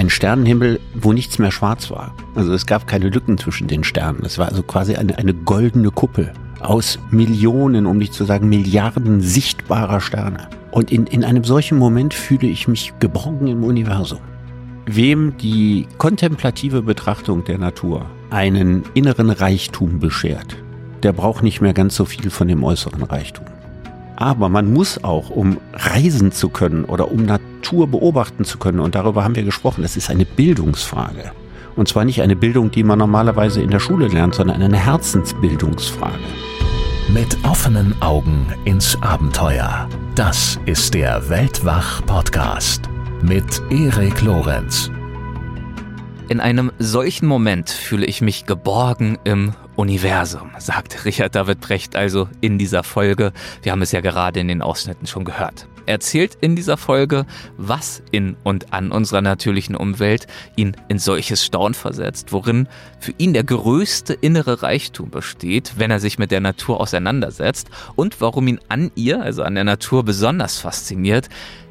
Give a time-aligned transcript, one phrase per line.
[0.00, 2.14] ein Sternenhimmel, wo nichts mehr schwarz war.
[2.34, 4.24] Also es gab keine Lücken zwischen den Sternen.
[4.24, 9.20] Es war also quasi eine, eine goldene Kuppel aus Millionen, um nicht zu sagen Milliarden
[9.20, 10.48] sichtbarer Sterne.
[10.70, 14.20] Und in, in einem solchen Moment fühle ich mich geborgen im Universum.
[14.86, 20.56] Wem die kontemplative Betrachtung der Natur einen inneren Reichtum beschert,
[21.02, 23.44] der braucht nicht mehr ganz so viel von dem äußeren Reichtum.
[24.20, 28.94] Aber man muss auch, um reisen zu können oder um Natur beobachten zu können, und
[28.94, 31.32] darüber haben wir gesprochen, das ist eine Bildungsfrage.
[31.74, 36.18] Und zwar nicht eine Bildung, die man normalerweise in der Schule lernt, sondern eine Herzensbildungsfrage.
[37.08, 39.88] Mit offenen Augen ins Abenteuer.
[40.14, 42.90] Das ist der Weltwach-Podcast
[43.22, 44.90] mit Erik Lorenz.
[46.30, 52.28] In einem solchen Moment fühle ich mich geborgen im Universum, sagt Richard David Brecht also
[52.40, 53.32] in dieser Folge.
[53.62, 55.66] Wir haben es ja gerade in den Ausschnitten schon gehört.
[55.86, 61.44] Er erzählt in dieser Folge, was in und an unserer natürlichen Umwelt ihn in solches
[61.44, 62.68] Staunen versetzt, worin
[63.00, 68.20] für ihn der größte innere Reichtum besteht, wenn er sich mit der Natur auseinandersetzt und
[68.20, 71.28] warum ihn an ihr, also an der Natur besonders fasziniert,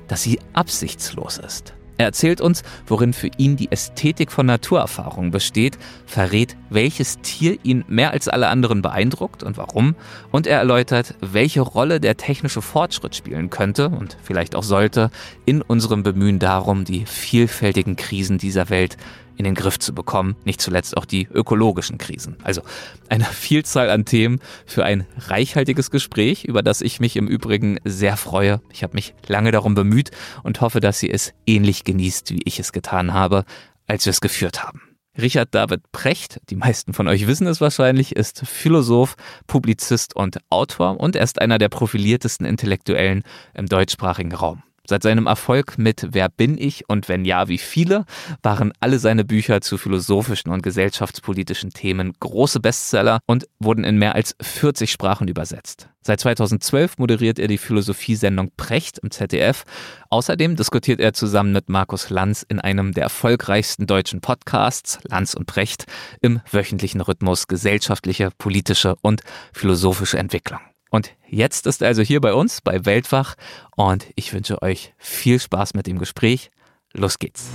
[0.10, 1.76] dass sie absichtslos ist.
[2.00, 7.84] Er erzählt uns, worin für ihn die Ästhetik von Naturerfahrungen besteht, verrät, welches Tier ihn
[7.90, 9.96] mehr als alle anderen beeindruckt und warum,
[10.32, 15.12] und er erläutert, welche Rolle der technische Fortschritt spielen könnte und vielleicht auch sollte
[15.46, 18.96] in unserem Bemühen darum, die vielfältigen Krisen dieser Welt
[19.40, 22.36] in den Griff zu bekommen, nicht zuletzt auch die ökologischen Krisen.
[22.44, 22.62] Also
[23.08, 28.18] eine Vielzahl an Themen für ein reichhaltiges Gespräch, über das ich mich im Übrigen sehr
[28.18, 28.62] freue.
[28.70, 30.12] Ich habe mich lange darum bemüht
[30.44, 33.46] und hoffe, dass Sie es ähnlich genießt, wie ich es getan habe,
[33.88, 34.82] als wir es geführt haben.
[35.18, 39.16] Richard David Precht, die meisten von euch wissen es wahrscheinlich, ist Philosoph,
[39.48, 43.24] Publizist und Autor und er ist einer der profiliertesten Intellektuellen
[43.54, 44.64] im deutschsprachigen Raum.
[44.90, 48.06] Seit seinem Erfolg mit Wer bin ich und wenn ja, wie viele,
[48.42, 54.16] waren alle seine Bücher zu philosophischen und gesellschaftspolitischen Themen große Bestseller und wurden in mehr
[54.16, 55.90] als 40 Sprachen übersetzt.
[56.02, 59.64] Seit 2012 moderiert er die Philosophiesendung Precht im ZDF.
[60.10, 65.46] Außerdem diskutiert er zusammen mit Markus Lanz in einem der erfolgreichsten deutschen Podcasts, Lanz und
[65.46, 65.86] Precht,
[66.20, 69.22] im wöchentlichen Rhythmus gesellschaftliche, politische und
[69.54, 70.62] philosophische Entwicklung.
[70.90, 73.36] Und jetzt ist er also hier bei uns bei Weltwach
[73.76, 76.50] und ich wünsche euch viel Spaß mit dem Gespräch.
[76.94, 77.52] Los geht's.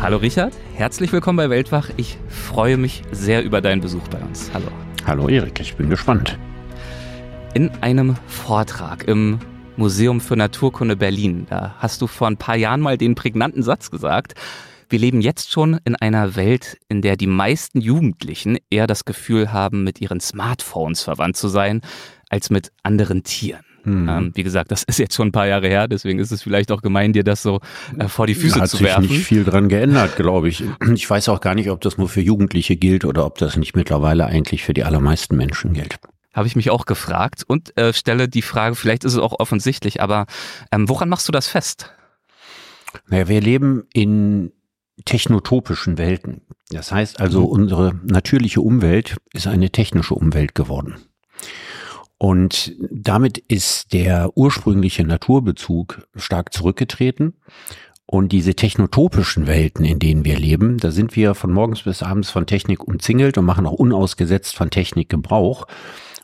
[0.00, 1.90] Hallo Richard, herzlich willkommen bei Weltwach.
[1.96, 4.50] Ich freue mich sehr über deinen Besuch bei uns.
[4.54, 4.68] Hallo.
[5.06, 6.38] Hallo Erik, ich bin gespannt.
[7.54, 9.38] In einem Vortrag im
[9.76, 13.90] Museum für Naturkunde Berlin, da hast du vor ein paar Jahren mal den prägnanten Satz
[13.90, 14.34] gesagt,
[14.92, 19.52] wir leben jetzt schon in einer Welt, in der die meisten Jugendlichen eher das Gefühl
[19.52, 21.80] haben, mit ihren Smartphones verwandt zu sein,
[22.28, 23.64] als mit anderen Tieren.
[23.84, 24.08] Mhm.
[24.08, 26.70] Ähm, wie gesagt, das ist jetzt schon ein paar Jahre her, deswegen ist es vielleicht
[26.70, 27.60] auch gemein, dir das so
[27.98, 28.96] äh, vor die Füße Hat zu werfen.
[28.96, 30.62] Hat sich nicht viel dran geändert, glaube ich.
[30.94, 33.74] Ich weiß auch gar nicht, ob das nur für Jugendliche gilt oder ob das nicht
[33.74, 35.98] mittlerweile eigentlich für die allermeisten Menschen gilt.
[36.34, 40.02] Habe ich mich auch gefragt und äh, stelle die Frage, vielleicht ist es auch offensichtlich,
[40.02, 40.26] aber
[40.70, 41.92] ähm, woran machst du das fest?
[43.08, 44.52] Naja, wir leben in
[45.04, 46.42] technotopischen Welten.
[46.70, 47.46] Das heißt also, mhm.
[47.46, 50.96] unsere natürliche Umwelt ist eine technische Umwelt geworden.
[52.18, 57.34] Und damit ist der ursprüngliche Naturbezug stark zurückgetreten.
[58.06, 62.30] Und diese technotopischen Welten, in denen wir leben, da sind wir von morgens bis abends
[62.30, 65.66] von Technik umzingelt und machen auch unausgesetzt von Technik Gebrauch.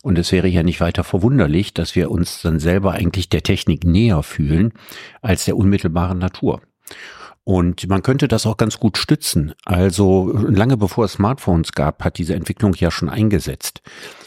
[0.02, 3.84] Und es wäre ja nicht weiter verwunderlich, dass wir uns dann selber eigentlich der Technik
[3.84, 4.72] näher fühlen
[5.22, 6.60] als der unmittelbaren Natur.
[7.48, 9.54] Und man könnte das auch ganz gut stützen.
[9.64, 13.80] Also lange bevor es Smartphones gab, hat diese Entwicklung ja schon eingesetzt.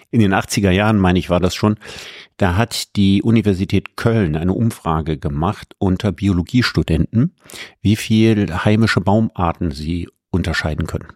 [0.10, 1.78] In den 80er Jahren, meine ich, war das schon,
[2.38, 7.36] da hat die Universität Köln eine Umfrage gemacht unter Biologiestudenten,
[7.84, 11.14] wie viel heimische Baumarten sie unterscheiden können.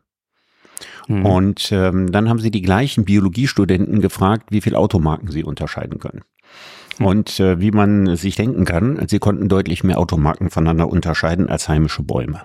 [1.07, 1.25] Mhm.
[1.25, 6.21] Und ähm, dann haben sie die gleichen Biologiestudenten gefragt, wie viel Automarken sie unterscheiden können.
[6.99, 11.67] Und äh, wie man sich denken kann, sie konnten deutlich mehr Automarken voneinander unterscheiden als
[11.67, 12.43] heimische Bäume.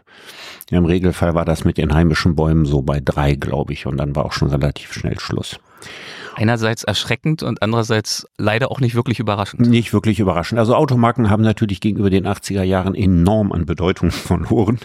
[0.70, 3.96] Ja, Im Regelfall war das mit den heimischen Bäumen so bei drei, glaube ich, und
[3.96, 5.58] dann war auch schon relativ schnell Schluss.
[6.36, 9.68] Einerseits erschreckend und andererseits leider auch nicht wirklich überraschend.
[9.68, 10.58] Nicht wirklich überraschend.
[10.58, 14.78] Also Automarken haben natürlich gegenüber den 80er Jahren enorm an Bedeutung verloren.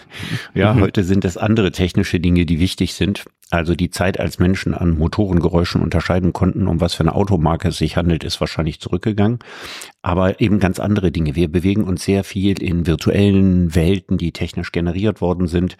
[0.54, 0.80] Ja, mhm.
[0.80, 3.24] heute sind es andere technische Dinge, die wichtig sind.
[3.50, 7.78] Also die Zeit, als Menschen an Motorengeräuschen unterscheiden konnten, um was für eine Automarke es
[7.78, 9.38] sich handelt, ist wahrscheinlich zurückgegangen.
[10.02, 11.36] Aber eben ganz andere Dinge.
[11.36, 15.76] Wir bewegen uns sehr viel in virtuellen Welten, die technisch generiert worden sind.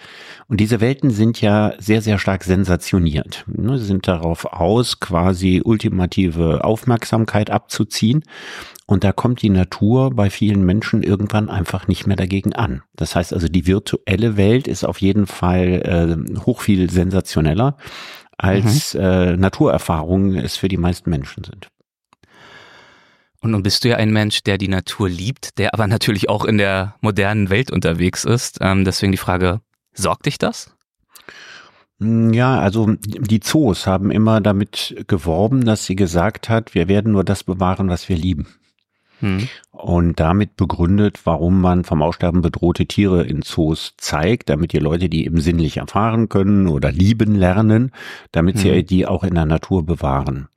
[0.47, 3.45] Und diese Welten sind ja sehr, sehr stark sensationiert.
[3.49, 8.23] Sie sind darauf aus, quasi ultimative Aufmerksamkeit abzuziehen.
[8.87, 12.83] Und da kommt die Natur bei vielen Menschen irgendwann einfach nicht mehr dagegen an.
[12.95, 15.83] Das heißt also, die virtuelle Welt ist auf jeden Fall
[16.37, 17.77] äh, hoch viel sensationeller,
[18.39, 19.01] als mhm.
[19.01, 21.69] äh, Naturerfahrungen es für die meisten Menschen sind.
[23.41, 26.45] Und nun bist du ja ein Mensch, der die Natur liebt, der aber natürlich auch
[26.45, 28.59] in der modernen Welt unterwegs ist.
[28.61, 29.61] Ähm, deswegen die Frage,
[29.95, 30.77] sorgt dich das?
[31.99, 37.13] Hm, ja, also die Zoos haben immer damit geworben, dass sie gesagt hat, wir werden
[37.13, 38.47] nur das bewahren, was wir lieben.
[39.21, 39.49] Hm.
[39.71, 45.09] Und damit begründet, warum man vom Aussterben bedrohte Tiere in Zoos zeigt, damit die Leute
[45.09, 47.93] die eben sinnlich erfahren können oder lieben lernen,
[48.33, 48.61] damit hm.
[48.63, 50.49] sie die auch in der Natur bewahren.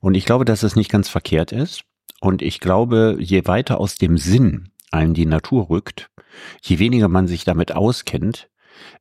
[0.00, 1.82] Und ich glaube, dass es nicht ganz verkehrt ist.
[2.20, 6.10] Und ich glaube, je weiter aus dem Sinn einen die Natur rückt,
[6.62, 8.48] je weniger man sich damit auskennt,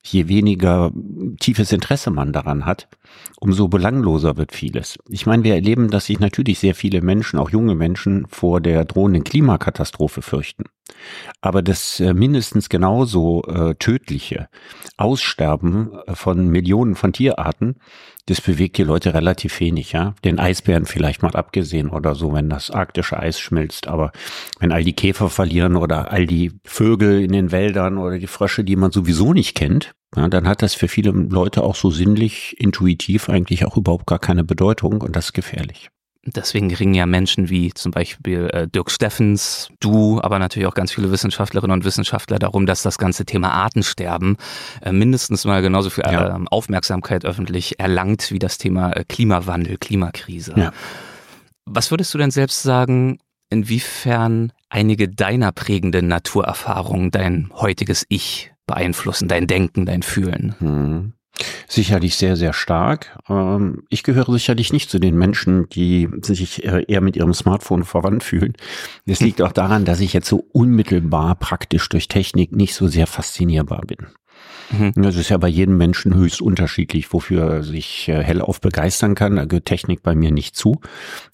[0.04, 0.92] je weniger
[1.40, 2.88] tiefes Interesse man daran hat,
[3.40, 4.98] umso belangloser wird vieles.
[5.10, 8.86] Ich meine, wir erleben, dass sich natürlich sehr viele Menschen, auch junge Menschen, vor der
[8.86, 10.66] drohenden Klimakatastrophe fürchten.
[11.42, 14.50] Aber das äh, mindestens genauso äh, tödliche
[14.98, 17.75] Aussterben äh, von Millionen von Tierarten,
[18.25, 20.13] das bewegt die Leute relativ wenig, ja.
[20.25, 23.88] Den Eisbären vielleicht mal abgesehen oder so, wenn das arktische Eis schmilzt.
[23.88, 24.12] Aber
[24.60, 28.63] wenn all die Käfer verlieren oder all die Vögel in den Wäldern oder die Frösche,
[28.63, 32.56] die man sowieso nicht kennt, ja, dann hat das für viele Leute auch so sinnlich,
[32.60, 35.90] intuitiv eigentlich auch überhaupt gar keine Bedeutung und das ist gefährlich.
[36.36, 40.92] Deswegen ringen ja Menschen wie zum Beispiel äh, Dirk Steffens, du, aber natürlich auch ganz
[40.92, 44.38] viele Wissenschaftlerinnen und Wissenschaftler darum, dass das ganze Thema Artensterben
[44.82, 46.38] äh, mindestens mal genauso viel ja.
[46.38, 50.54] äh, Aufmerksamkeit öffentlich erlangt wie das Thema äh, Klimawandel, Klimakrise.
[50.58, 50.74] Ja.
[51.66, 53.20] Was würdest du denn selbst sagen,
[53.50, 60.56] inwiefern einige deiner prägenden Naturerfahrungen dein heutiges Ich beeinflussen, dein Denken, dein Fühlen?
[60.60, 61.14] Hm.
[61.68, 63.20] Sicherlich sehr, sehr stark.
[63.30, 67.84] Ähm, ich gehöre sicherlich nicht zu den Menschen, die sich äh, eher mit ihrem Smartphone
[67.84, 68.54] verwandt fühlen.
[69.06, 73.06] Es liegt auch daran, dass ich jetzt so unmittelbar praktisch durch Technik nicht so sehr
[73.06, 74.08] faszinierbar bin.
[74.72, 74.92] Mhm.
[74.96, 79.36] Das ist ja bei jedem Menschen höchst unterschiedlich, wofür er sich äh, hellauf begeistern kann.
[79.36, 80.81] Da gehört Technik bei mir nicht zu.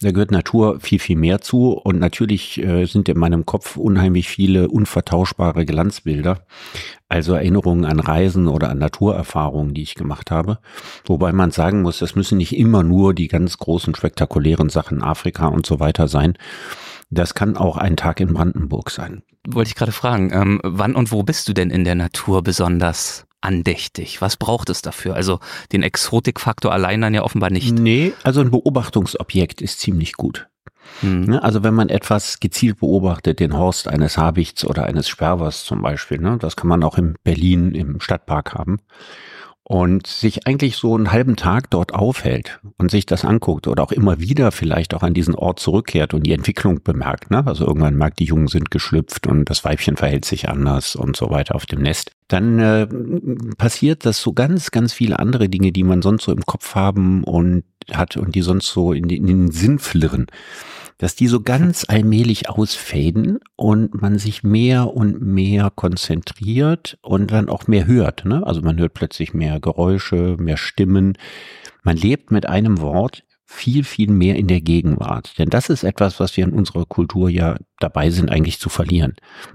[0.01, 1.71] Da gehört Natur viel, viel mehr zu.
[1.71, 6.45] Und natürlich äh, sind in meinem Kopf unheimlich viele unvertauschbare Glanzbilder.
[7.09, 10.59] Also Erinnerungen an Reisen oder an Naturerfahrungen, die ich gemacht habe.
[11.05, 15.47] Wobei man sagen muss, das müssen nicht immer nur die ganz großen, spektakulären Sachen Afrika
[15.47, 16.37] und so weiter sein.
[17.13, 21.11] Das kann auch ein Tag in Brandenburg sein wollte ich gerade fragen, ähm, wann und
[21.11, 24.21] wo bist du denn in der Natur besonders andächtig?
[24.21, 25.15] Was braucht es dafür?
[25.15, 25.39] Also
[25.71, 27.73] den Exotikfaktor allein dann ja offenbar nicht.
[27.73, 30.47] Nee, also ein Beobachtungsobjekt ist ziemlich gut.
[30.99, 31.25] Hm.
[31.25, 35.81] Ne, also wenn man etwas gezielt beobachtet, den Horst eines Habichts oder eines Sperwers zum
[35.81, 38.79] Beispiel, ne, das kann man auch in Berlin im Stadtpark haben,
[39.65, 43.93] und sich eigentlich so einen halben Tag dort aufhält und sich das anguckt oder auch
[43.93, 47.45] immer wieder vielleicht auch an diesen Ort zurückkehrt und die Entwicklung bemerkt, ne?
[47.45, 51.29] also irgendwann merkt, die Jungen sind geschlüpft und das Weibchen verhält sich anders und so
[51.29, 52.87] weiter auf dem Nest, dann äh,
[53.57, 57.23] passiert das so ganz, ganz viele andere Dinge, die man sonst so im Kopf haben
[57.23, 60.27] und hat und die sonst so in, in den Sinn flirren
[60.97, 67.49] dass die so ganz allmählich ausfaden und man sich mehr und mehr konzentriert und dann
[67.49, 68.25] auch mehr hört.
[68.25, 68.45] Ne?
[68.45, 71.17] Also man hört plötzlich mehr Geräusche, mehr Stimmen.
[71.83, 75.37] Man lebt mit einem Wort viel, viel mehr in der Gegenwart.
[75.37, 79.13] Denn das ist etwas, was wir in unserer Kultur ja dabei sind, eigentlich zu verlieren.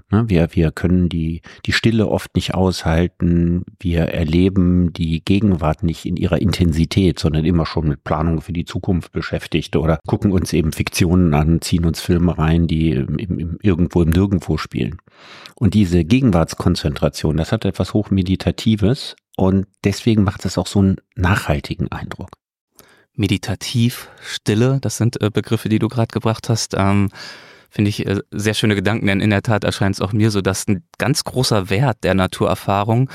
[0.09, 3.65] Ne, wir, wir können die, die Stille oft nicht aushalten.
[3.79, 8.65] Wir erleben die Gegenwart nicht in ihrer Intensität, sondern immer schon mit Planung für die
[8.65, 13.57] Zukunft beschäftigt oder gucken uns eben Fiktionen an, ziehen uns Filme rein, die im, im,
[13.61, 14.97] irgendwo im Nirgendwo spielen.
[15.55, 21.91] Und diese Gegenwartskonzentration, das hat etwas Hochmeditatives und deswegen macht es auch so einen nachhaltigen
[21.91, 22.38] Eindruck
[23.19, 26.73] meditativ, Stille, das sind äh, Begriffe, die du gerade gebracht hast.
[26.75, 27.09] Ähm,
[27.69, 30.41] Finde ich äh, sehr schöne Gedanken, denn in der Tat erscheint es auch mir so,
[30.41, 33.09] dass ein ganz großer Wert der Naturerfahrung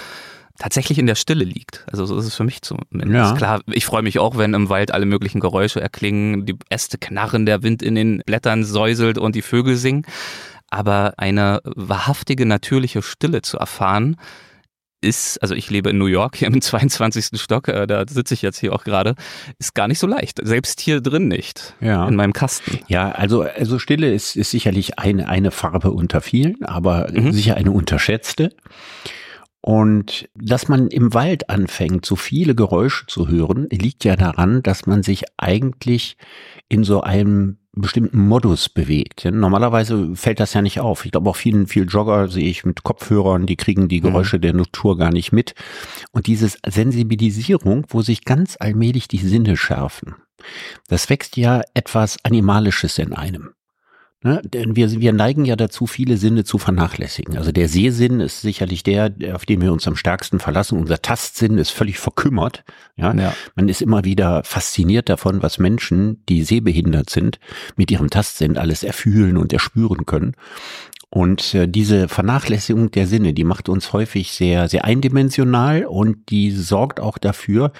[0.58, 1.84] tatsächlich in der Stille liegt.
[1.90, 3.12] Also so ist es für mich zumindest.
[3.12, 3.34] Ja.
[3.34, 7.46] Klar, ich freue mich auch, wenn im Wald alle möglichen Geräusche erklingen, die Äste knarren,
[7.46, 10.06] der Wind in den Blättern säuselt und die Vögel singen.
[10.70, 14.16] Aber eine wahrhaftige, natürliche Stille zu erfahren,
[15.04, 17.40] ist, also ich lebe in New York, hier im 22.
[17.40, 19.14] Stock, äh, da sitze ich jetzt hier auch gerade,
[19.58, 20.40] ist gar nicht so leicht.
[20.42, 21.74] Selbst hier drin nicht.
[21.80, 22.08] Ja.
[22.08, 22.80] In meinem Kasten.
[22.88, 27.32] Ja, also, also Stille ist, ist sicherlich eine, eine Farbe unter vielen, aber mhm.
[27.32, 28.50] sicher eine unterschätzte.
[29.66, 34.84] Und dass man im Wald anfängt, so viele Geräusche zu hören, liegt ja daran, dass
[34.84, 36.18] man sich eigentlich
[36.68, 39.24] in so einem bestimmten Modus bewegt.
[39.24, 41.06] Normalerweise fällt das ja nicht auf.
[41.06, 44.08] Ich glaube auch vielen, viel Jogger sehe ich mit Kopfhörern, die kriegen die mhm.
[44.08, 45.54] Geräusche der Natur gar nicht mit.
[46.12, 50.14] Und dieses Sensibilisierung, wo sich ganz allmählich die Sinne schärfen,
[50.88, 53.54] das wächst ja etwas Animalisches in einem.
[54.24, 54.40] Ne?
[54.42, 57.36] Denn wir, wir neigen ja dazu, viele Sinne zu vernachlässigen.
[57.36, 60.78] Also der Sehsinn ist sicherlich der, auf den wir uns am stärksten verlassen.
[60.78, 62.64] Unser Tastsinn ist völlig verkümmert.
[62.96, 63.14] Ja?
[63.14, 63.34] ja.
[63.54, 67.38] Man ist immer wieder fasziniert davon, was Menschen, die sehbehindert sind,
[67.76, 70.34] mit ihrem Tastsinn alles erfühlen und erspüren können.
[71.10, 76.50] Und äh, diese Vernachlässigung der Sinne, die macht uns häufig sehr, sehr eindimensional und die
[76.50, 77.72] sorgt auch dafür,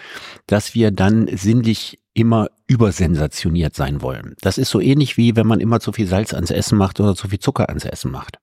[0.47, 4.37] dass wir dann sinnlich immer übersensationiert sein wollen.
[4.41, 7.15] Das ist so ähnlich wie wenn man immer zu viel Salz ans Essen macht oder
[7.15, 8.39] zu viel Zucker ans Essen macht.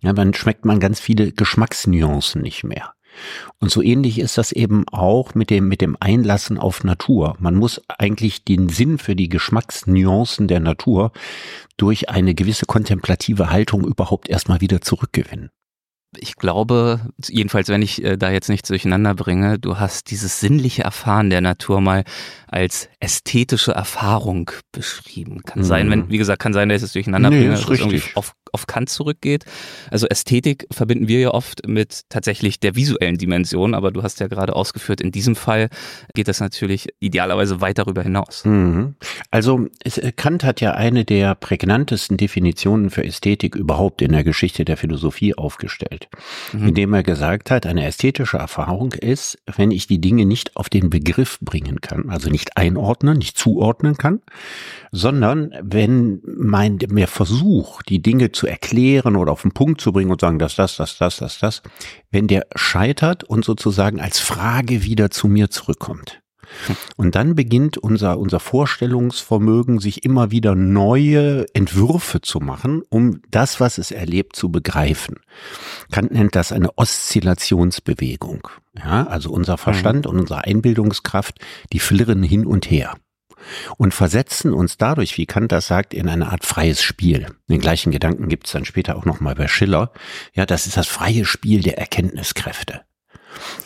[0.00, 2.92] Ja, dann schmeckt man ganz viele Geschmacksnuancen nicht mehr.
[3.60, 7.36] Und so ähnlich ist das eben auch mit dem, mit dem Einlassen auf Natur.
[7.38, 11.12] Man muss eigentlich den Sinn für die Geschmacksnuancen der Natur
[11.76, 15.50] durch eine gewisse kontemplative Haltung überhaupt erstmal wieder zurückgewinnen
[16.18, 20.82] ich glaube, jedenfalls wenn ich äh, da jetzt nichts durcheinander bringe, du hast dieses sinnliche
[20.82, 22.04] Erfahren der Natur mal
[22.46, 25.42] als ästhetische Erfahrung beschrieben.
[25.42, 25.64] Kann mhm.
[25.66, 28.02] sein, wenn, wie gesagt, kann sein, dass ich es durcheinander nee, bringe, dass es irgendwie
[28.14, 29.44] auf, auf Kant zurückgeht.
[29.90, 34.28] Also Ästhetik verbinden wir ja oft mit tatsächlich der visuellen Dimension, aber du hast ja
[34.28, 35.68] gerade ausgeführt, in diesem Fall
[36.14, 38.44] geht das natürlich idealerweise weit darüber hinaus.
[38.44, 38.94] Mhm.
[39.30, 44.64] Also äh, Kant hat ja eine der prägnantesten Definitionen für Ästhetik überhaupt in der Geschichte
[44.64, 46.08] der Philosophie aufgestellt,
[46.52, 46.68] mhm.
[46.68, 50.88] indem er gesagt hat, eine ästhetische Erfahrung ist, wenn ich die Dinge nicht auf den
[50.88, 54.20] Begriff bringen kann, also nicht nicht einordnen, nicht zuordnen kann,
[54.92, 60.10] sondern wenn mein der Versuch, die Dinge zu erklären oder auf den Punkt zu bringen
[60.10, 61.62] und sagen, dass das, das, das, das, das,
[62.10, 66.20] wenn der scheitert und sozusagen als Frage wieder zu mir zurückkommt.
[66.96, 73.60] Und dann beginnt unser, unser Vorstellungsvermögen, sich immer wieder neue Entwürfe zu machen, um das,
[73.60, 75.16] was es erlebt, zu begreifen.
[75.90, 78.48] Kant nennt das eine Oszillationsbewegung.
[78.76, 80.12] Ja, also unser Verstand mhm.
[80.12, 81.38] und unsere Einbildungskraft,
[81.72, 82.94] die flirren hin und her
[83.76, 87.26] und versetzen uns dadurch, wie Kant das sagt, in eine Art freies Spiel.
[87.48, 89.92] Den gleichen Gedanken gibt es dann später auch nochmal bei Schiller.
[90.34, 92.82] Ja, das ist das freie Spiel der Erkenntniskräfte.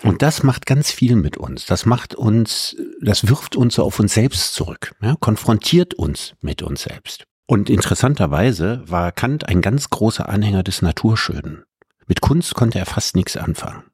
[0.02, 1.66] Und das macht ganz viel mit uns.
[1.66, 6.82] Das macht uns, das wirft uns auf uns selbst zurück, ja, konfrontiert uns mit uns
[6.82, 7.24] selbst.
[7.46, 11.64] Und interessanterweise war Kant ein ganz großer Anhänger des Naturschönen.
[12.06, 13.84] Mit Kunst konnte er fast nichts anfangen.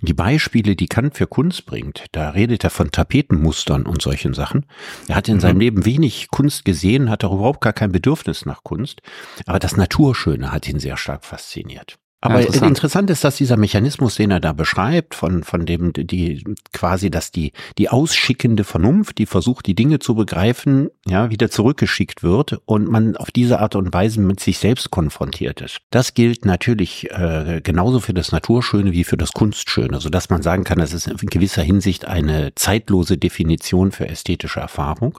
[0.00, 4.66] Die Beispiele, die Kant für Kunst bringt, da redet er von Tapetenmustern und solchen Sachen.
[5.08, 5.40] Er hat in mhm.
[5.40, 9.00] seinem Leben wenig Kunst gesehen, hat auch überhaupt gar kein Bedürfnis nach Kunst,
[9.46, 11.98] aber das Naturschöne hat ihn sehr stark fasziniert.
[12.22, 12.68] Aber ja, interessant.
[12.68, 13.10] interessant.
[13.10, 17.52] ist, dass dieser Mechanismus, den er da beschreibt, von, von dem, die, quasi, dass die,
[17.78, 23.16] die ausschickende Vernunft, die versucht, die Dinge zu begreifen, ja, wieder zurückgeschickt wird und man
[23.16, 25.80] auf diese Art und Weise mit sich selbst konfrontiert ist.
[25.90, 30.42] Das gilt natürlich äh, genauso für das Naturschöne wie für das Kunstschöne, so dass man
[30.42, 35.18] sagen kann, das ist in gewisser Hinsicht eine zeitlose Definition für ästhetische Erfahrung.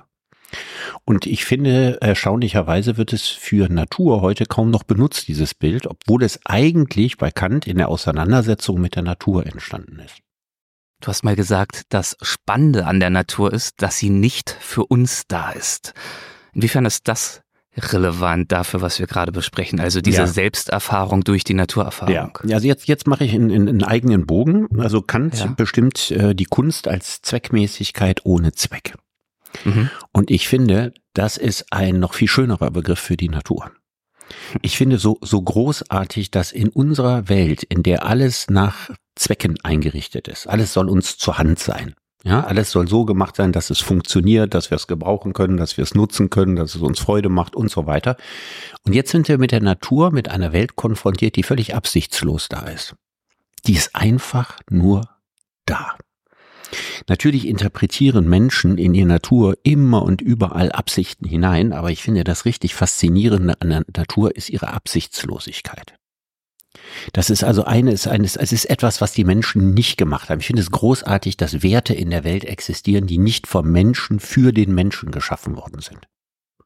[1.06, 6.24] Und ich finde, erstaunlicherweise wird es für Natur heute kaum noch benutzt, dieses Bild, obwohl
[6.24, 10.18] es eigentlich bei Kant in der Auseinandersetzung mit der Natur entstanden ist.
[11.02, 15.24] Du hast mal gesagt, das Spannende an der Natur ist, dass sie nicht für uns
[15.28, 15.94] da ist.
[16.54, 17.42] Inwiefern ist das
[17.76, 19.80] relevant dafür, was wir gerade besprechen.
[19.80, 20.28] Also diese ja.
[20.28, 22.14] Selbsterfahrung durch die Naturerfahrung.
[22.44, 24.68] Ja, also jetzt, jetzt mache ich einen, einen eigenen Bogen.
[24.80, 25.48] Also Kant ja.
[25.48, 28.94] bestimmt äh, die Kunst als Zweckmäßigkeit ohne Zweck.
[29.64, 29.90] Mhm.
[30.12, 33.72] Und ich finde, das ist ein noch viel schönerer Begriff für die Natur.
[34.62, 40.28] Ich finde so, so großartig, dass in unserer Welt, in der alles nach Zwecken eingerichtet
[40.28, 41.94] ist, alles soll uns zur Hand sein.
[42.26, 45.76] Ja, alles soll so gemacht sein, dass es funktioniert, dass wir es gebrauchen können, dass
[45.76, 48.16] wir es nutzen können, dass es uns Freude macht und so weiter.
[48.86, 52.62] Und jetzt sind wir mit der Natur, mit einer Welt konfrontiert, die völlig absichtslos da
[52.62, 52.96] ist.
[53.68, 55.10] Die ist einfach nur
[55.66, 55.98] da.
[57.08, 62.46] Natürlich interpretieren Menschen in ihre Natur immer und überall Absichten hinein, aber ich finde, das
[62.46, 65.96] richtig Faszinierende an der Natur ist ihre Absichtslosigkeit.
[67.12, 70.40] Das ist also eines, eines, es ist etwas, was die Menschen nicht gemacht haben.
[70.40, 74.52] Ich finde es großartig, dass Werte in der Welt existieren, die nicht vom Menschen für
[74.52, 76.08] den Menschen geschaffen worden sind.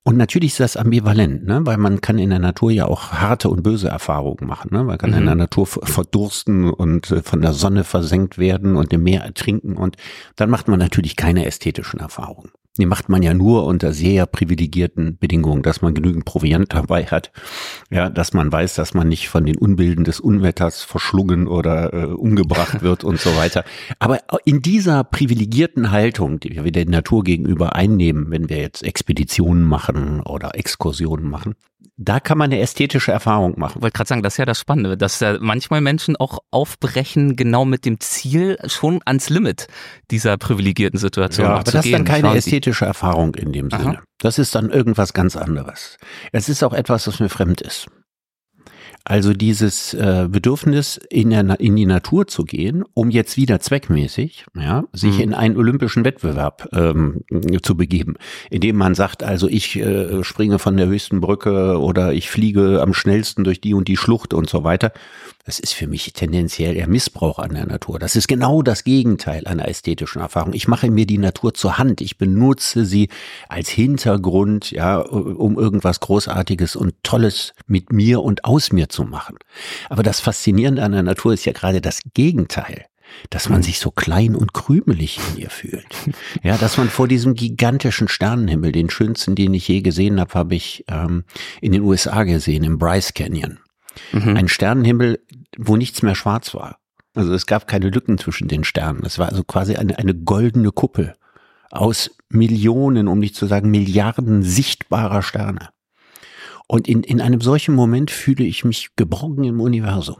[0.08, 1.66] Und natürlich ist das ambivalent, ne?
[1.66, 4.70] weil man kann in der Natur ja auch harte und böse Erfahrungen machen.
[4.72, 4.86] Ne?
[4.86, 5.18] Man kann mhm.
[5.18, 9.76] in der Natur verdursten und äh, von der Sonne versenkt werden und im Meer ertrinken
[9.76, 9.98] und
[10.38, 12.52] dann macht man natürlich keine ästhetischen Erfahrungen.
[12.77, 17.31] Die macht man ja nur unter sehr privilegierten Bedingungen, dass man genügend Proviant dabei hat,
[17.89, 22.05] ja, dass man weiß, dass man nicht von den Unbilden des Unwetters verschlungen oder äh,
[22.05, 23.63] umgebracht wird und so weiter.
[24.00, 29.63] Aber in dieser privilegierten Haltung, die wir der Natur gegenüber einnehmen, wenn wir jetzt Expeditionen
[29.63, 31.55] machen oder Exkursionen machen,
[31.98, 33.77] da kann man eine ästhetische Erfahrung machen.
[33.77, 37.36] Ich wollte gerade sagen, das ist ja das Spannende, dass ja manchmal Menschen auch aufbrechen,
[37.36, 39.68] genau mit dem Ziel schon ans Limit
[40.12, 43.74] dieser privilegierten Situation ja, aber zu das ist dann keine Schauen, ästhetische Erfahrung in dem
[43.74, 43.82] Aha.
[43.82, 44.00] Sinne.
[44.20, 45.98] Das ist dann irgendwas ganz anderes.
[46.32, 47.88] Es ist auch etwas, was mir fremd ist.
[49.10, 54.46] Also dieses äh, Bedürfnis, in, der, in die Natur zu gehen, um jetzt wieder zweckmäßig,
[54.54, 55.22] ja, sich Mhm.
[55.24, 57.24] in einen olympischen Wettbewerb ähm,
[57.64, 58.16] zu begeben,
[58.50, 62.94] indem man sagt, also ich äh, springe von der höchsten Brücke oder ich fliege am
[62.94, 64.92] schnellsten durch die und die Schlucht und so weiter.
[65.48, 68.00] Das ist für mich tendenziell eher Missbrauch an der Natur.
[68.00, 70.51] Das ist genau das Gegenteil einer ästhetischen Erfahrung.
[70.51, 72.01] Ich mache mir die Natur zur Hand.
[72.01, 73.08] Ich benutze sie
[73.48, 79.38] als Hintergrund, ja, um irgendwas Großartiges und Tolles mit mir und aus mir zu machen.
[79.89, 82.86] Aber das Faszinierende an der Natur ist ja gerade das Gegenteil.
[83.30, 85.88] Dass man sich so klein und krümelig in ihr fühlt.
[86.44, 90.56] Ja, dass man vor diesem gigantischen Sternenhimmel, den schönsten, den ich je gesehen habe, habe
[90.56, 91.24] ich ähm,
[91.62, 93.60] in den USA gesehen, im Bryce Canyon.
[94.12, 94.38] Mhm.
[94.38, 95.20] Ein Sternenhimmel,
[95.58, 96.80] wo nichts mehr schwarz war.
[97.16, 99.04] Also es gab keine Lücken zwischen den Sternen.
[99.06, 101.16] Es war also quasi eine, eine goldene Kuppel
[101.72, 105.70] aus Millionen, um nicht zu sagen Milliarden sichtbarer Sterne.
[106.68, 110.18] Und in, in einem solchen Moment fühle ich mich geborgen im Universum.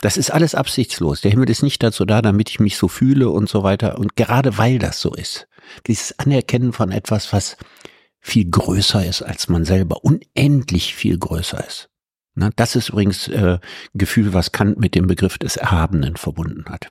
[0.00, 1.20] Das ist alles absichtslos.
[1.20, 3.98] Der Himmel ist nicht dazu da, damit ich mich so fühle und so weiter.
[3.98, 5.46] Und gerade weil das so ist,
[5.86, 7.56] dieses Anerkennen von etwas, was
[8.18, 11.89] viel größer ist als man selber, unendlich viel größer ist.
[12.34, 13.60] Na, das ist übrigens äh, ein
[13.94, 16.88] Gefühl, was Kant mit dem Begriff des Erhabenen verbunden hat.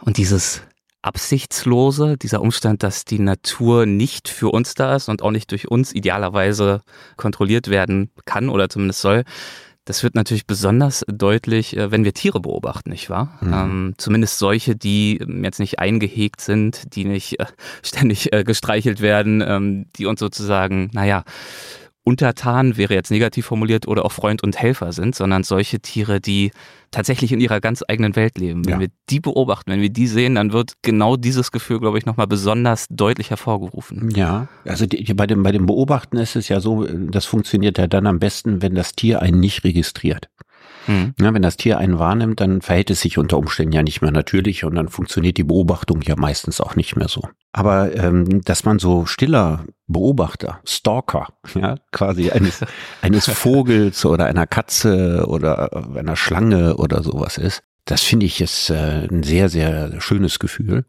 [0.00, 0.62] Und dieses
[1.02, 5.68] Absichtslose, dieser Umstand, dass die Natur nicht für uns da ist und auch nicht durch
[5.68, 6.82] uns idealerweise
[7.16, 9.24] kontrolliert werden kann oder zumindest soll,
[9.86, 13.38] das wird natürlich besonders deutlich, äh, wenn wir Tiere beobachten, nicht wahr?
[13.40, 13.52] Mhm.
[13.52, 17.46] Ähm, zumindest solche, die ähm, jetzt nicht eingehegt sind, die nicht äh,
[17.82, 21.24] ständig äh, gestreichelt werden, ähm, die uns sozusagen, naja,
[22.04, 26.50] untertan wäre jetzt negativ formuliert oder auch Freund und Helfer sind, sondern solche Tiere, die
[26.90, 28.64] tatsächlich in ihrer ganz eigenen Welt leben.
[28.64, 28.80] Wenn Ja.
[28.80, 32.26] wir die beobachten, wenn wir die sehen, dann wird genau dieses Gefühl, glaube ich, nochmal
[32.26, 34.10] besonders deutlich hervorgerufen.
[34.16, 37.26] Ja, also die, die, bei, dem, bei dem Beobachten ist es ja so, äh, das
[37.26, 40.28] funktioniert ja dann am besten, wenn das Tier einen nicht registriert.
[40.86, 41.14] Hm.
[41.20, 44.10] Ja, wenn das Tier einen wahrnimmt, dann verhält es sich unter Umständen ja nicht mehr
[44.10, 47.22] natürlich und dann funktioniert die Beobachtung ja meistens auch nicht mehr so.
[47.52, 52.64] Aber ähm, dass man so stiller Beobachter, Stalker, ja, quasi eines,
[53.02, 58.70] eines Vogels oder einer Katze oder einer Schlange oder sowas ist, das finde ich ist
[58.70, 60.84] äh, ein sehr, sehr schönes Gefühl.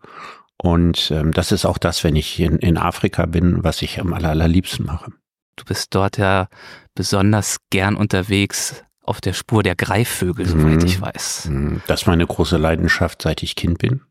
[0.57, 4.13] Und ähm, das ist auch das, wenn ich in, in Afrika bin, was ich am
[4.13, 5.11] aller, allerliebsten mache.
[5.55, 6.47] Du bist dort ja
[6.93, 10.85] besonders gern unterwegs auf der Spur der Greifvögel, soweit Mhm.
[10.85, 11.47] ich weiß.
[11.49, 14.01] Mm, Das ist meine große Leidenschaft, seit ich Kind bin.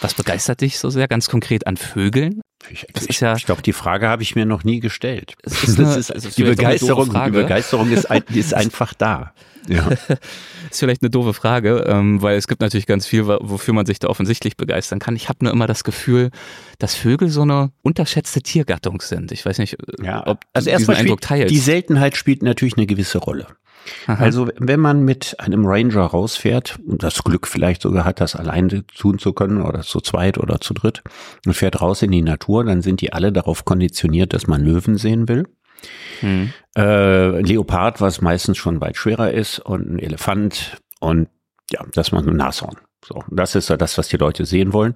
[0.00, 2.40] Was begeistert dich so sehr ganz konkret an Vögeln?
[2.70, 5.34] Ich, ich, ja- ich glaube, die Frage habe ich mir noch nie gestellt.
[5.42, 7.30] Ist eine- ist, ist die Begeisterung, die.
[7.30, 9.32] Begeisterung ist, ein, ist einfach da.
[9.68, 9.88] Ja.
[10.70, 13.98] Ist vielleicht eine doofe Frage, ähm, weil es gibt natürlich ganz viel, wofür man sich
[13.98, 15.16] da offensichtlich begeistern kann.
[15.16, 16.30] Ich habe nur immer das Gefühl,
[16.78, 19.32] dass Vögel so eine unterschätzte Tiergattung sind.
[19.32, 21.50] Ich weiß nicht, Ja, ob also du diesen Eindruck teilst.
[21.50, 23.48] die Seltenheit spielt natürlich eine gewisse Rolle.
[24.06, 24.22] Aha.
[24.22, 28.86] Also wenn man mit einem Ranger rausfährt und das Glück vielleicht sogar hat, das alleine
[28.86, 31.02] tun zu können oder zu zweit oder zu dritt
[31.46, 34.96] und fährt raus in die Natur, dann sind die alle darauf konditioniert, dass man Löwen
[34.96, 35.46] sehen will.
[36.20, 36.52] Hm.
[36.76, 41.28] Äh, ein Leopard, was meistens schon weit schwerer ist und ein Elefant und
[41.70, 42.76] ja, dass man ein Nashorn.
[43.04, 44.94] So, das ist ja das, was die Leute sehen wollen.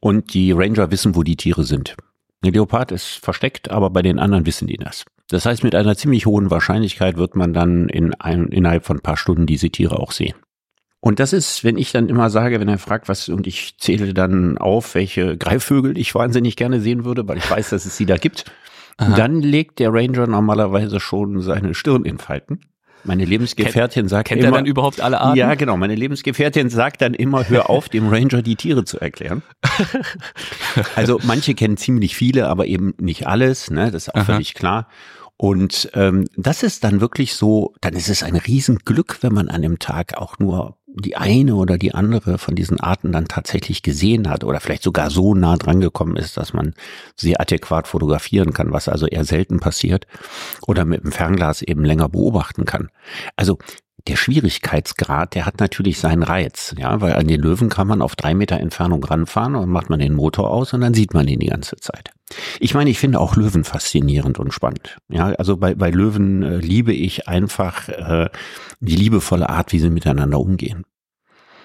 [0.00, 1.96] Und die Ranger wissen, wo die Tiere sind.
[2.42, 5.04] Ein Leopard ist versteckt, aber bei den anderen wissen die das.
[5.28, 9.02] Das heißt, mit einer ziemlich hohen Wahrscheinlichkeit wird man dann in ein, innerhalb von ein
[9.02, 10.34] paar Stunden diese Tiere auch sehen.
[11.00, 14.14] Und das ist, wenn ich dann immer sage, wenn er fragt, was, und ich zähle
[14.14, 18.06] dann auf, welche Greifvögel ich wahnsinnig gerne sehen würde, weil ich weiß, dass es sie
[18.06, 18.46] da gibt,
[18.96, 19.14] Aha.
[19.14, 22.60] dann legt der Ranger normalerweise schon seine Stirn in Falten.
[23.04, 25.38] Meine Lebensgefährtin sagt Kennt immer, er dann überhaupt alle Arten?
[25.38, 25.76] ja, genau.
[25.76, 29.42] Meine Lebensgefährtin sagt dann immer, hör auf, dem Ranger die Tiere zu erklären.
[30.94, 33.70] Also manche kennen ziemlich viele, aber eben nicht alles.
[33.70, 33.90] Ne?
[33.90, 34.24] Das ist auch Aha.
[34.24, 34.88] völlig klar.
[35.38, 39.62] Und ähm, das ist dann wirklich so, dann ist es ein Riesenglück, wenn man an
[39.62, 44.28] dem Tag auch nur die eine oder die andere von diesen Arten dann tatsächlich gesehen
[44.28, 46.74] hat oder vielleicht sogar so nah dran gekommen ist, dass man
[47.14, 50.08] sie adäquat fotografieren kann, was also eher selten passiert
[50.66, 52.88] oder mit dem Fernglas eben länger beobachten kann.
[53.36, 53.58] Also
[54.08, 58.16] der Schwierigkeitsgrad, der hat natürlich seinen Reiz, ja, weil an den Löwen kann man auf
[58.16, 61.38] drei Meter Entfernung ranfahren und macht man den Motor aus und dann sieht man ihn
[61.38, 62.10] die ganze Zeit.
[62.60, 64.98] Ich meine, ich finde auch Löwen faszinierend und spannend.
[65.08, 68.28] Ja, also bei, bei Löwen äh, liebe ich einfach äh,
[68.80, 70.84] die liebevolle Art, wie sie miteinander umgehen.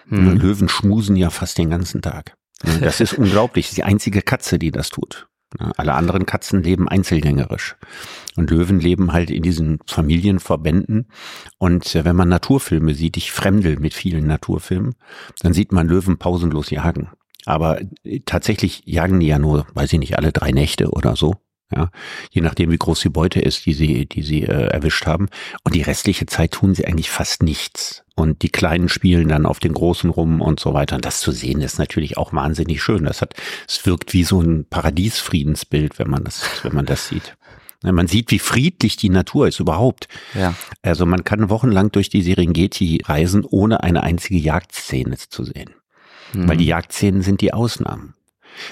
[0.07, 0.37] Hm.
[0.37, 2.35] Löwen schmusen ja fast den ganzen Tag.
[2.81, 3.65] Das ist unglaublich.
[3.65, 5.27] Das ist die einzige Katze, die das tut.
[5.77, 7.75] Alle anderen Katzen leben einzelgängerisch.
[8.35, 11.07] Und Löwen leben halt in diesen Familienverbänden.
[11.57, 14.95] Und äh, wenn man Naturfilme sieht, ich fremdel mit vielen Naturfilmen,
[15.41, 17.09] dann sieht man Löwen pausenlos jagen.
[17.45, 21.35] Aber äh, tatsächlich jagen die ja nur, weiß ich nicht, alle drei Nächte oder so.
[21.75, 21.89] Ja,
[22.29, 25.27] je nachdem, wie groß die Beute ist, die sie, die sie äh, erwischt haben.
[25.63, 28.03] Und die restliche Zeit tun sie eigentlich fast nichts.
[28.15, 30.97] Und die Kleinen spielen dann auf den Großen rum und so weiter.
[30.97, 33.05] Und das zu sehen ist natürlich auch wahnsinnig schön.
[33.05, 33.33] Das hat,
[33.67, 37.35] es wirkt wie so ein Paradiesfriedensbild, wenn man das, wenn man das sieht.
[37.81, 40.07] Man sieht, wie friedlich die Natur ist überhaupt.
[40.35, 40.53] Ja.
[40.83, 45.71] Also man kann wochenlang durch die Serengeti reisen, ohne eine einzige Jagdszene zu sehen.
[46.33, 46.47] Mhm.
[46.47, 48.15] Weil die Jagdszenen sind die Ausnahmen.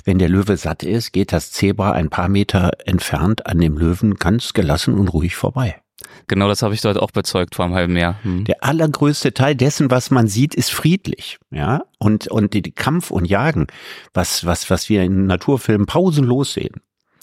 [0.06, 4.16] Wenn der Löwe satt ist, geht das Zebra ein paar Meter entfernt an dem Löwen
[4.16, 5.82] ganz gelassen und ruhig vorbei.
[6.28, 8.24] Genau das habe ich dort auch bezeugt vor einem halben Jahr.
[8.24, 8.46] Hm.
[8.46, 11.38] Der allergrößte Teil dessen, was man sieht, ist friedlich.
[11.52, 13.68] Ja, und, und die Kampf und Jagen,
[14.14, 16.82] was, was, was wir in Naturfilmen pausenlos sehen,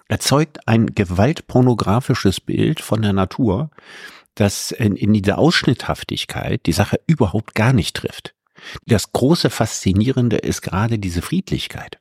[0.09, 3.71] erzeugt ein gewaltpornografisches Bild von der Natur,
[4.35, 8.35] das in, in dieser Ausschnitthaftigkeit die Sache überhaupt gar nicht trifft.
[8.87, 11.99] Das große Faszinierende ist gerade diese Friedlichkeit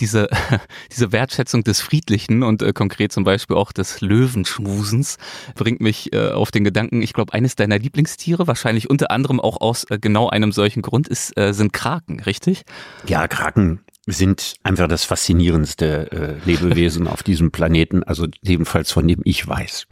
[0.00, 0.28] diese,
[0.92, 5.18] diese Wertschätzung des Friedlichen und äh, konkret zum Beispiel auch des Löwenschmusens
[5.54, 9.60] bringt mich äh, auf den Gedanken, ich glaube, eines deiner Lieblingstiere, wahrscheinlich unter anderem auch
[9.60, 12.62] aus äh, genau einem solchen Grund, ist, äh, sind Kraken, richtig?
[13.06, 19.20] Ja, Kraken sind einfach das faszinierendste äh, Lebewesen auf diesem Planeten, also jedenfalls von dem
[19.24, 19.86] ich weiß.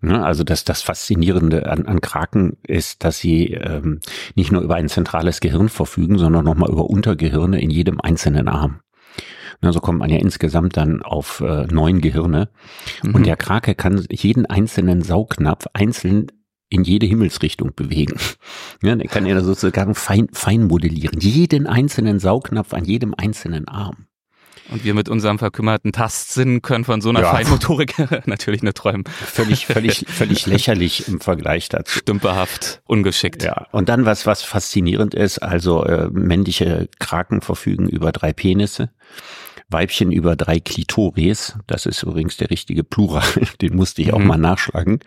[0.00, 0.24] Ne?
[0.24, 4.00] Also dass das Faszinierende an, an Kraken ist, dass sie ähm,
[4.34, 8.80] nicht nur über ein zentrales Gehirn verfügen, sondern nochmal über Untergehirne in jedem einzelnen Arm.
[9.60, 12.48] Na, so kommt man ja insgesamt dann auf äh, neun Gehirne.
[13.04, 13.14] Mhm.
[13.14, 16.26] Und der Krake kann jeden einzelnen Saugnapf einzeln
[16.72, 18.16] in jede Himmelsrichtung bewegen.
[18.82, 21.20] Ja, der kann ja sozusagen fein, fein modellieren.
[21.20, 24.06] Jeden einzelnen Saugnapf an jedem einzelnen Arm.
[24.70, 27.30] Und wir mit unserem verkümmerten Tastsinn können von so einer ja.
[27.30, 27.94] Feinmotorik
[28.26, 29.04] natürlich nur träumen.
[29.06, 31.98] Völlig, völlig, völlig lächerlich im Vergleich dazu.
[31.98, 33.42] Stümperhaft, ungeschickt.
[33.42, 33.66] Ja.
[33.72, 38.90] Und dann was, was faszinierend ist, also äh, männliche Kraken verfügen über drei Penisse.
[39.68, 41.56] Weibchen über drei Klitoris.
[41.66, 43.24] Das ist übrigens der richtige Plural,
[43.60, 44.26] den musste ich auch mhm.
[44.26, 45.00] mal nachschlagen.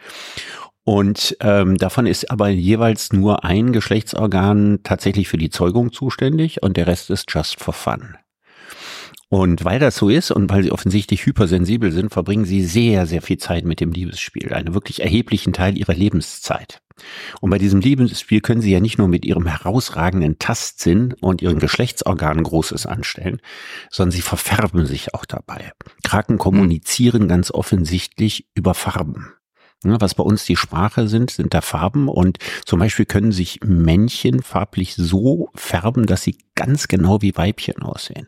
[0.85, 6.77] Und ähm, davon ist aber jeweils nur ein Geschlechtsorgan tatsächlich für die Zeugung zuständig und
[6.77, 8.15] der Rest ist just for fun.
[9.29, 13.23] Und weil das so ist und weil sie offensichtlich hypersensibel sind, verbringen sie sehr, sehr
[13.23, 16.83] viel Zeit mit dem Liebesspiel, einen wirklich erheblichen Teil ihrer Lebenszeit.
[17.41, 21.59] Und bei diesem Liebesspiel können sie ja nicht nur mit ihrem herausragenden Tastsinn und ihren
[21.59, 23.41] Geschlechtsorganen Großes anstellen,
[23.89, 25.73] sondern sie verfärben sich auch dabei.
[26.03, 29.33] Kraken kommunizieren ganz offensichtlich über Farben.
[29.99, 34.41] Was bei uns die Sprache sind, sind da Farben und zum Beispiel können sich Männchen
[34.41, 38.27] farblich so färben, dass sie ganz genau wie Weibchen aussehen.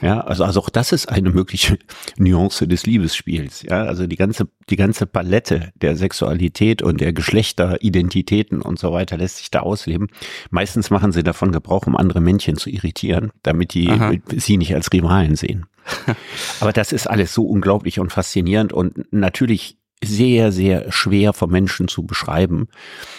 [0.00, 1.78] Ja, also, also auch das ist eine mögliche
[2.18, 3.62] Nuance des Liebesspiels.
[3.62, 9.16] Ja, also die ganze, die ganze Palette der Sexualität und der Geschlechteridentitäten und so weiter
[9.16, 10.08] lässt sich da ausleben.
[10.50, 14.12] Meistens machen sie davon Gebrauch, um andere Männchen zu irritieren, damit die Aha.
[14.36, 15.66] sie nicht als Rivalen sehen.
[16.60, 21.88] Aber das ist alles so unglaublich und faszinierend und natürlich sehr, sehr schwer vom Menschen
[21.88, 22.68] zu beschreiben,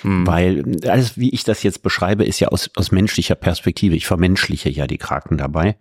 [0.01, 0.25] hm.
[0.25, 3.95] weil alles, wie ich das jetzt beschreibe, ist ja aus, aus menschlicher Perspektive.
[3.95, 5.77] Ich vermenschliche ja die Kraken dabei.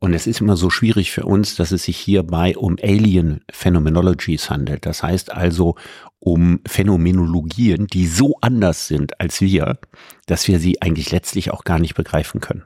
[0.00, 4.48] Und es ist immer so schwierig für uns, dass es sich hierbei um Alien Phenomenologies
[4.48, 4.86] handelt.
[4.86, 5.74] Das heißt also
[6.20, 9.78] um Phänomenologien, die so anders sind als wir,
[10.26, 12.64] dass wir sie eigentlich letztlich auch gar nicht begreifen können.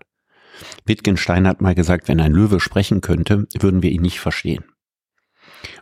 [0.84, 4.64] Wittgenstein hat mal gesagt, wenn ein Löwe sprechen könnte, würden wir ihn nicht verstehen.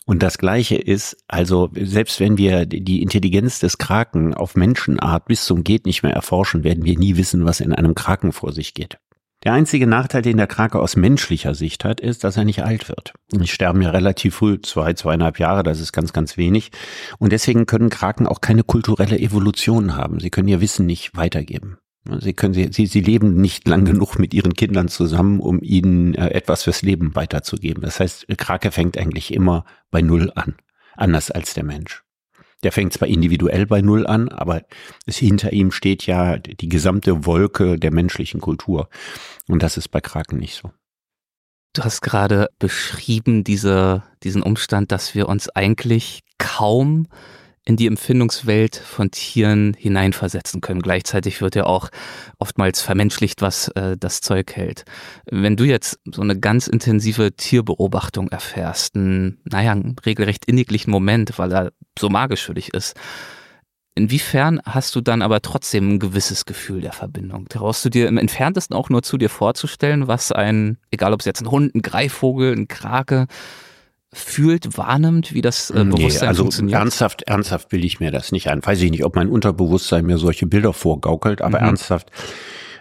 [0.05, 5.45] Und das Gleiche ist, also selbst wenn wir die Intelligenz des Kraken auf Menschenart bis
[5.45, 8.75] zum Geht nicht mehr erforschen, werden wir nie wissen, was in einem Kraken vor sich
[8.75, 8.99] geht.
[9.43, 12.91] Der einzige Nachteil, den der Krake aus menschlicher Sicht hat, ist, dass er nicht alt
[12.91, 13.15] wird.
[13.33, 16.73] Die sterben ja relativ früh, zwei, zweieinhalb Jahre, das ist ganz, ganz wenig.
[17.19, 20.21] Und deswegen können Kraken auch keine kulturelle Evolution haben.
[20.21, 21.79] Sie können ihr Wissen nicht weitergeben.
[22.21, 26.15] Sie können, sie, sie, sie leben nicht lang genug mit ihren Kindern zusammen, um ihnen
[26.15, 27.83] äh, etwas fürs Leben weiterzugeben.
[27.83, 30.57] Das heißt, Krake fängt eigentlich immer bei Null an.
[30.97, 32.03] Anders als der Mensch.
[32.63, 34.63] Der fängt zwar individuell bei Null an, aber
[35.07, 38.89] es, hinter ihm steht ja die gesamte Wolke der menschlichen Kultur.
[39.47, 40.71] Und das ist bei Kraken nicht so.
[41.73, 47.07] Du hast gerade beschrieben, diese, diesen Umstand, dass wir uns eigentlich kaum
[47.71, 50.83] in die Empfindungswelt von Tieren hineinversetzen können.
[50.83, 51.89] Gleichzeitig wird ja auch
[52.41, 54.85] oftmals vermenschlicht, was äh, das Zeug hält.
[55.31, 61.39] Wenn du jetzt so eine ganz intensive Tierbeobachtung erfährst, einen, naja, einen regelrecht inniglichen Moment,
[61.39, 62.97] weil er so magisch für dich ist,
[63.97, 67.49] Inwiefern hast du dann aber trotzdem ein gewisses Gefühl der Verbindung?
[67.49, 71.27] Traust du dir im entferntesten auch nur zu dir vorzustellen, was ein, egal ob es
[71.27, 73.27] jetzt ein Hund, ein Greifvogel, ein Krake,
[74.13, 76.79] fühlt, wahrnimmt, wie das äh, Bewusstsein nee, also funktioniert?
[76.79, 78.65] Ernsthaft, ernsthaft will ich mir das nicht ein.
[78.65, 81.67] Weiß ich nicht, ob mein Unterbewusstsein mir solche Bilder vorgaukelt, aber mhm.
[81.67, 82.11] ernsthaft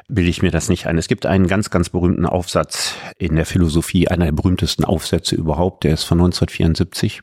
[0.08, 0.98] will ich mir das nicht ein.
[0.98, 5.84] Es gibt einen ganz, ganz berühmten Aufsatz in der Philosophie, einer der berühmtesten Aufsätze überhaupt,
[5.84, 7.22] der ist von 1974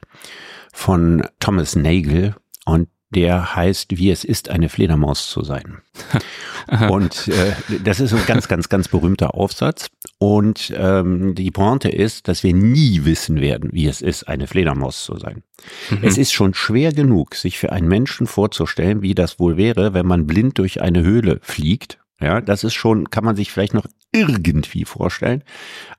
[0.73, 5.79] von Thomas Nagel und der heißt, wie es ist, eine Fledermaus zu sein.
[6.90, 7.53] und äh,
[7.85, 9.88] das ist ein ganz, ganz, ganz berühmter Aufsatz.
[10.19, 15.05] Und ähm, die Pointe ist, dass wir nie wissen werden, wie es ist, eine Fledermaus
[15.05, 15.42] zu sein.
[15.90, 15.99] Mhm.
[16.03, 20.07] Es ist schon schwer genug, sich für einen Menschen vorzustellen, wie das wohl wäre, wenn
[20.07, 23.87] man blind durch eine Höhle fliegt ja, das ist schon, kann man sich vielleicht noch
[24.16, 25.44] irgendwie vorstellen,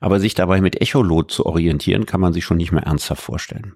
[0.00, 3.74] aber sich dabei mit Echolot zu orientieren, kann man sich schon nicht mehr ernsthaft vorstellen.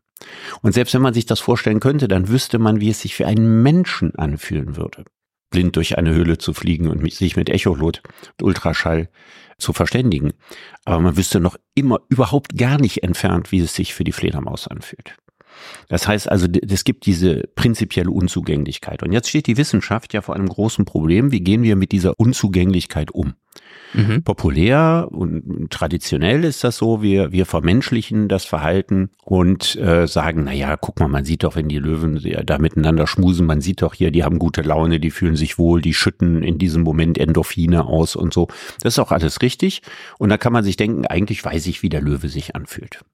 [0.60, 3.26] Und selbst wenn man sich das vorstellen könnte, dann wüsste man, wie es sich für
[3.26, 5.04] einen Menschen anfühlen würde,
[5.50, 8.02] blind durch eine Höhle zu fliegen und sich mit Echolot
[8.40, 9.08] und Ultraschall
[9.58, 10.32] zu verständigen.
[10.84, 14.68] Aber man wüsste noch immer überhaupt gar nicht entfernt, wie es sich für die Fledermaus
[14.68, 15.16] anfühlt.
[15.88, 19.02] Das heißt also, es gibt diese prinzipielle Unzugänglichkeit.
[19.02, 21.32] Und jetzt steht die Wissenschaft ja vor einem großen Problem.
[21.32, 23.34] Wie gehen wir mit dieser Unzugänglichkeit um?
[23.94, 24.22] Mhm.
[24.22, 30.52] Populär und traditionell ist das so, wir, wir vermenschlichen das Verhalten und äh, sagen, na
[30.52, 33.92] ja, guck mal, man sieht doch, wenn die Löwen da miteinander schmusen, man sieht doch
[33.92, 37.84] hier, die haben gute Laune, die fühlen sich wohl, die schütten in diesem Moment Endorphine
[37.84, 38.48] aus und so.
[38.82, 39.82] Das ist auch alles richtig.
[40.18, 43.04] Und da kann man sich denken, eigentlich weiß ich, wie der Löwe sich anfühlt.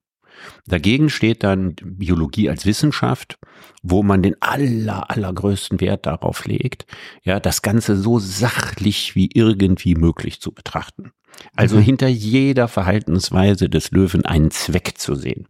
[0.67, 3.37] Dagegen steht dann Biologie als Wissenschaft,
[3.83, 6.85] wo man den aller, allergrößten Wert darauf legt,
[7.23, 11.11] ja, das Ganze so sachlich wie irgendwie möglich zu betrachten.
[11.55, 11.81] Also mhm.
[11.81, 15.47] hinter jeder Verhaltensweise des Löwen einen Zweck zu sehen.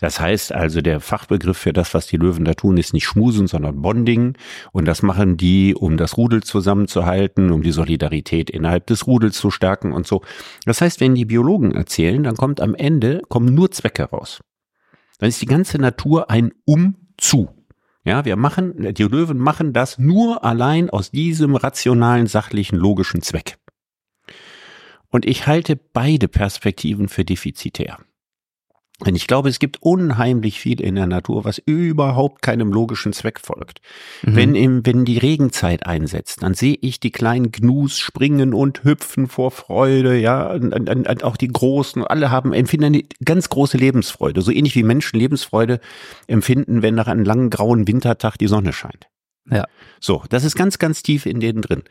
[0.00, 3.46] Das heißt also, der Fachbegriff für das, was die Löwen da tun, ist nicht Schmusen,
[3.46, 4.36] sondern Bonding.
[4.72, 9.50] Und das machen die, um das Rudel zusammenzuhalten, um die Solidarität innerhalb des Rudels zu
[9.50, 10.22] stärken und so.
[10.64, 14.40] Das heißt, wenn die Biologen erzählen, dann kommt am Ende, kommen nur Zwecke raus.
[15.18, 17.48] Dann ist die ganze Natur ein Umzu.
[18.04, 23.56] Ja, wir machen, die Löwen machen das nur allein aus diesem rationalen, sachlichen, logischen Zweck.
[25.08, 27.98] Und ich halte beide Perspektiven für defizitär.
[29.04, 33.40] Denn ich glaube, es gibt unheimlich viel in der Natur, was überhaupt keinem logischen Zweck
[33.40, 33.80] folgt.
[34.22, 34.36] Mhm.
[34.36, 39.26] Wenn, im, wenn die Regenzeit einsetzt, dann sehe ich die kleinen Gnus springen und hüpfen
[39.26, 43.76] vor Freude, ja, und, und, und auch die Großen, alle haben, empfinden eine ganz große
[43.76, 45.80] Lebensfreude, so ähnlich wie Menschen Lebensfreude
[46.28, 49.08] empfinden, wenn nach einem langen grauen Wintertag die Sonne scheint.
[49.50, 49.64] Ja.
[50.00, 51.82] So, das ist ganz, ganz tief in denen drin.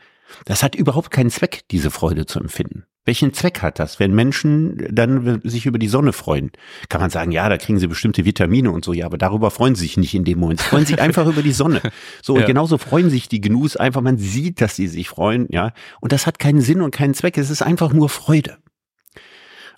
[0.46, 2.86] Das hat überhaupt keinen Zweck, diese Freude zu empfinden.
[3.04, 6.52] Welchen Zweck hat das, wenn Menschen dann sich über die Sonne freuen?
[6.88, 9.74] Kann man sagen, ja, da kriegen sie bestimmte Vitamine und so, ja, aber darüber freuen
[9.74, 10.60] sie sich nicht in dem Moment.
[10.60, 11.82] Sie freuen sich einfach über die Sonne.
[12.22, 12.40] So, ja.
[12.40, 15.72] und genauso freuen sich die Gnus einfach, man sieht, dass sie sich freuen, ja.
[16.00, 17.36] Und das hat keinen Sinn und keinen Zweck.
[17.36, 18.56] Es ist einfach nur Freude.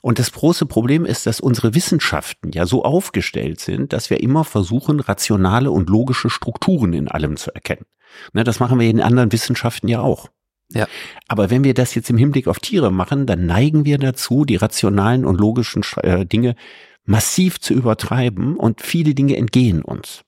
[0.03, 4.45] Und das große Problem ist, dass unsere Wissenschaften ja so aufgestellt sind, dass wir immer
[4.45, 7.87] versuchen, rationale und logische Strukturen in allem zu erkennen.
[8.33, 10.29] Ne, das machen wir in anderen Wissenschaften ja auch.
[10.73, 10.87] Ja.
[11.29, 14.57] Aber wenn wir das jetzt im Hinblick auf Tiere machen, dann neigen wir dazu, die
[14.57, 16.57] rationalen und logischen äh, Dinge
[17.05, 20.23] massiv zu übertreiben und viele Dinge entgehen uns.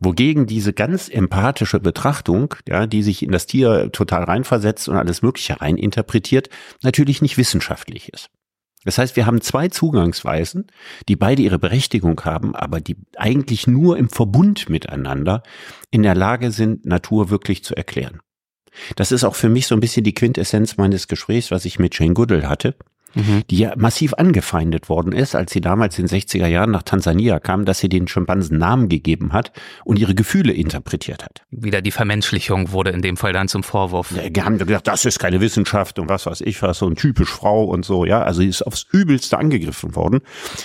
[0.00, 5.22] Wogegen diese ganz empathische Betrachtung, ja, die sich in das Tier total reinversetzt und alles
[5.22, 6.48] Mögliche reininterpretiert,
[6.82, 8.30] natürlich nicht wissenschaftlich ist.
[8.84, 10.68] Das heißt, wir haben zwei Zugangsweisen,
[11.08, 15.42] die beide ihre Berechtigung haben, aber die eigentlich nur im Verbund miteinander
[15.90, 18.20] in der Lage sind, Natur wirklich zu erklären.
[18.96, 21.98] Das ist auch für mich so ein bisschen die Quintessenz meines Gesprächs, was ich mit
[21.98, 22.74] Jane Goodall hatte
[23.14, 23.42] mhm.
[23.50, 27.38] die ja massiv angefeindet worden ist, als sie damals in den 60er Jahren nach Tansania
[27.40, 29.52] kam, dass sie den Schimpansen Namen gegeben hat
[29.84, 31.42] und ihre Gefühle interpretiert hat.
[31.50, 34.12] Wieder die Vermenschlichung wurde in dem Fall dann zum Vorwurf.
[34.12, 36.96] Ja, die haben gesagt, das ist keine Wissenschaft und was weiß ich was, so ein
[36.96, 38.22] typisch Frau und so, ja.
[38.22, 40.20] Also sie ist aufs Übelste angegriffen worden.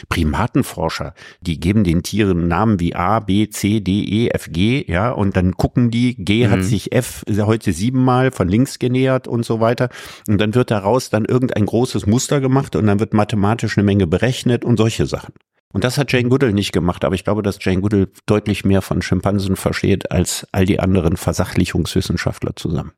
[0.09, 5.11] Primatenforscher, die geben den Tieren Namen wie A, B, C, D, E, F, G, ja,
[5.11, 6.51] und dann gucken die, G mhm.
[6.51, 9.89] hat sich F heute siebenmal von links genähert und so weiter.
[10.27, 14.07] Und dann wird daraus dann irgendein großes Muster gemacht und dann wird mathematisch eine Menge
[14.07, 15.33] berechnet und solche Sachen.
[15.73, 18.81] Und das hat Jane Goodall nicht gemacht, aber ich glaube, dass Jane Goodall deutlich mehr
[18.81, 22.93] von Schimpansen versteht als all die anderen Versachlichungswissenschaftler zusammen.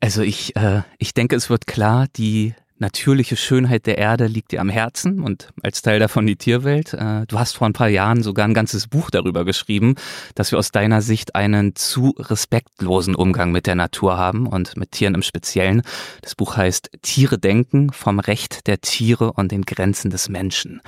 [0.00, 4.60] Also ich, äh, ich denke, es wird klar, die natürliche Schönheit der Erde liegt dir
[4.60, 6.92] am Herzen und als Teil davon die Tierwelt.
[6.92, 9.94] Äh, du hast vor ein paar Jahren sogar ein ganzes Buch darüber geschrieben,
[10.34, 14.92] dass wir aus deiner Sicht einen zu respektlosen Umgang mit der Natur haben und mit
[14.92, 15.80] Tieren im Speziellen.
[16.20, 20.82] Das Buch heißt Tiere denken vom Recht der Tiere und den Grenzen des Menschen.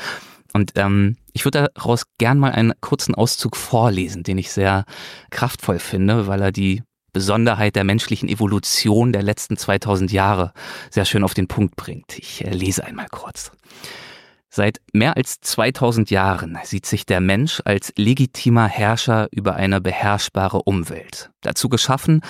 [0.53, 4.85] Und ähm, ich würde daraus gern mal einen kurzen Auszug vorlesen, den ich sehr
[5.31, 6.83] kraftvoll finde, weil er die
[7.17, 10.53] Besonderheit der menschlichen Evolution der letzten 2000 Jahre
[10.91, 12.19] sehr schön auf den Punkt bringt.
[12.19, 13.53] Ich äh, lese einmal kurz.
[14.51, 20.61] Seit mehr als 2000 Jahren sieht sich der Mensch als legitimer Herrscher über eine beherrschbare
[20.65, 21.31] Umwelt.
[21.41, 22.21] Dazu geschaffen,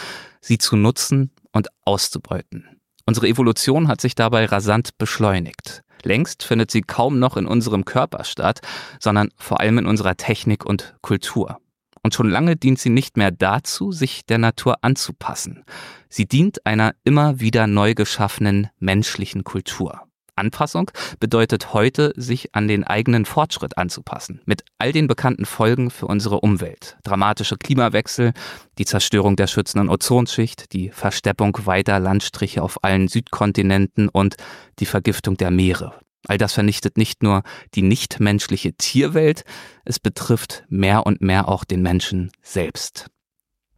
[0.41, 2.79] sie zu nutzen und auszubeuten.
[3.07, 5.83] Unsere Evolution hat sich dabei rasant beschleunigt.
[6.05, 8.61] Längst findet sie kaum noch in unserem Körper statt,
[9.01, 11.59] sondern vor allem in unserer Technik und Kultur.
[12.07, 15.65] Und schon lange dient sie nicht mehr dazu, sich der Natur anzupassen.
[16.09, 20.03] Sie dient einer immer wieder neu geschaffenen menschlichen Kultur.
[20.37, 20.89] Anpassung
[21.19, 26.39] bedeutet heute, sich an den eigenen Fortschritt anzupassen, mit all den bekannten Folgen für unsere
[26.39, 26.97] Umwelt.
[27.03, 28.35] Dramatische Klimawechsel,
[28.79, 34.37] die Zerstörung der schützenden Ozonschicht, die Versteppung weiter Landstriche auf allen Südkontinenten und
[34.79, 35.99] die Vergiftung der Meere.
[36.27, 37.43] All das vernichtet nicht nur
[37.75, 39.45] die nichtmenschliche Tierwelt,
[39.85, 43.07] es betrifft mehr und mehr auch den Menschen selbst.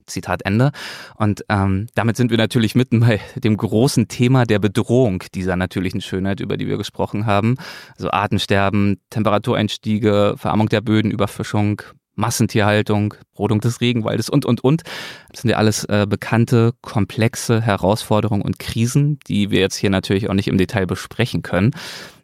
[0.09, 0.73] Zitat Ende.
[1.17, 6.01] Und ähm, damit sind wir natürlich mitten bei dem großen Thema der Bedrohung dieser natürlichen
[6.01, 7.57] Schönheit, über die wir gesprochen haben.
[7.97, 11.83] Also Artensterben, Temperatureinstiege, Verarmung der Böden, Überfischung,
[12.15, 14.83] Massentierhaltung, Rodung des Regenwaldes und, und, und.
[15.31, 20.29] Das sind ja alles äh, bekannte, komplexe Herausforderungen und Krisen, die wir jetzt hier natürlich
[20.29, 21.71] auch nicht im Detail besprechen können.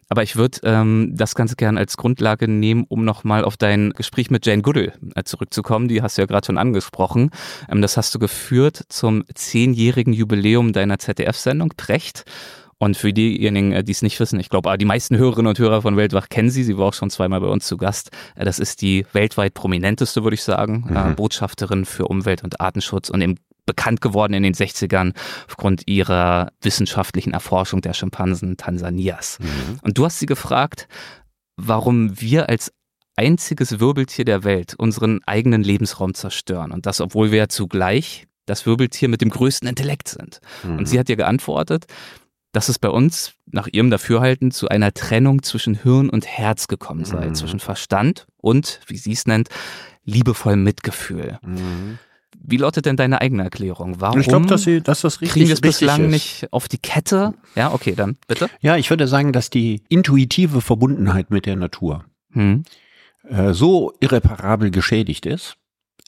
[0.09, 4.29] Aber ich würde ähm, das Ganze gerne als Grundlage nehmen, um nochmal auf dein Gespräch
[4.29, 5.87] mit Jane Goodall äh, zurückzukommen.
[5.87, 7.31] Die hast du ja gerade schon angesprochen.
[7.69, 12.25] Ähm, das hast du geführt zum zehnjährigen Jubiläum deiner ZDF-Sendung Precht.
[12.77, 15.59] Und für diejenigen, äh, die es nicht wissen, ich glaube, ah, die meisten Hörerinnen und
[15.59, 16.63] Hörer von Weltwach kennen sie.
[16.63, 18.11] Sie war auch schon zweimal bei uns zu Gast.
[18.35, 21.15] Äh, das ist die weltweit prominenteste, würde ich sagen, mhm.
[21.15, 25.13] Botschafterin für Umwelt und Artenschutz und im bekannt geworden in den 60ern
[25.47, 29.39] aufgrund ihrer wissenschaftlichen Erforschung der Schimpansen Tansanias.
[29.39, 29.79] Mhm.
[29.81, 30.87] Und du hast sie gefragt,
[31.57, 32.71] warum wir als
[33.15, 36.71] einziges Wirbeltier der Welt unseren eigenen Lebensraum zerstören.
[36.71, 40.39] Und das, obwohl wir ja zugleich das Wirbeltier mit dem größten Intellekt sind.
[40.63, 40.79] Mhm.
[40.79, 41.85] Und sie hat dir geantwortet,
[42.51, 47.03] dass es bei uns nach ihrem Dafürhalten zu einer Trennung zwischen Hirn und Herz gekommen
[47.03, 47.35] sei, mhm.
[47.35, 49.49] zwischen Verstand und, wie sie es nennt,
[50.05, 51.39] liebevollem Mitgefühl.
[51.41, 51.99] Mhm.
[52.47, 53.99] Wie lautet denn deine eigene Erklärung?
[53.99, 56.11] Warum ich glaube, dass, sie, dass das richtig, kriegen wir es bislang ist.
[56.11, 57.33] nicht auf die Kette?
[57.55, 58.49] Ja, okay, dann bitte.
[58.61, 62.63] Ja, ich würde sagen, dass die intuitive Verbundenheit mit der Natur hm.
[63.27, 65.57] äh, so irreparabel geschädigt ist,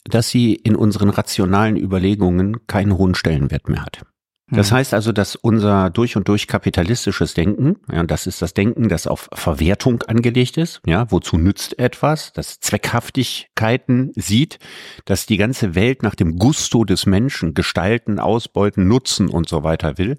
[0.06, 4.06] dass sie in unseren rationalen Überlegungen keinen hohen Stellenwert mehr hat.
[4.50, 4.78] Das hm.
[4.78, 9.06] heißt also, dass unser durch und durch kapitalistisches Denken, ja, das ist das Denken, das
[9.06, 14.60] auf Verwertung angelegt ist, ja, wozu nützt etwas, das Zweckhaftigkeiten sieht,
[15.04, 19.98] dass die ganze Welt nach dem Gusto des Menschen gestalten, ausbeuten, nutzen und so weiter
[19.98, 20.18] will,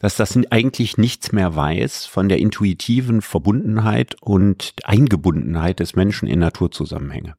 [0.00, 6.38] dass das eigentlich nichts mehr weiß von der intuitiven Verbundenheit und Eingebundenheit des Menschen in
[6.38, 7.34] Naturzusammenhänge.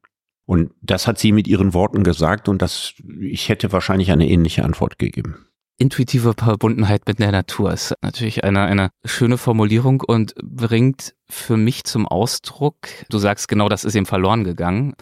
[0.46, 4.64] Und das hat sie mit ihren Worten gesagt und das, ich hätte wahrscheinlich eine ähnliche
[4.64, 5.47] Antwort gegeben
[5.78, 11.84] intuitive Verbundenheit mit der Natur ist natürlich eine, eine schöne Formulierung und bringt für mich
[11.84, 12.76] zum Ausdruck,
[13.08, 14.94] du sagst genau, das ist ihm verloren gegangen,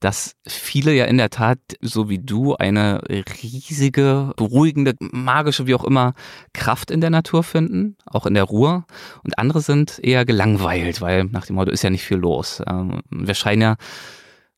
[0.00, 5.82] dass viele ja in der Tat, so wie du, eine riesige, beruhigende, magische, wie auch
[5.82, 6.12] immer,
[6.52, 8.84] Kraft in der Natur finden, auch in der Ruhe.
[9.24, 12.62] Und andere sind eher gelangweilt, weil nach dem Motto ist ja nicht viel los.
[12.68, 13.76] Ähm, wir scheinen ja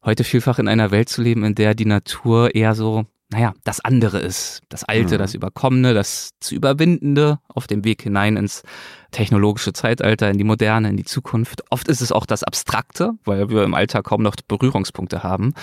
[0.05, 3.81] heute vielfach in einer Welt zu leben, in der die Natur eher so naja, das
[3.81, 5.19] andere ist, das Alte, mhm.
[5.19, 8.63] das Überkommene, das zu Überwindende auf dem Weg hinein ins
[9.13, 11.63] technologische Zeitalter, in die Moderne, in die Zukunft.
[11.71, 15.55] Oft ist es auch das Abstrakte, weil wir im Alltag kaum noch Berührungspunkte haben.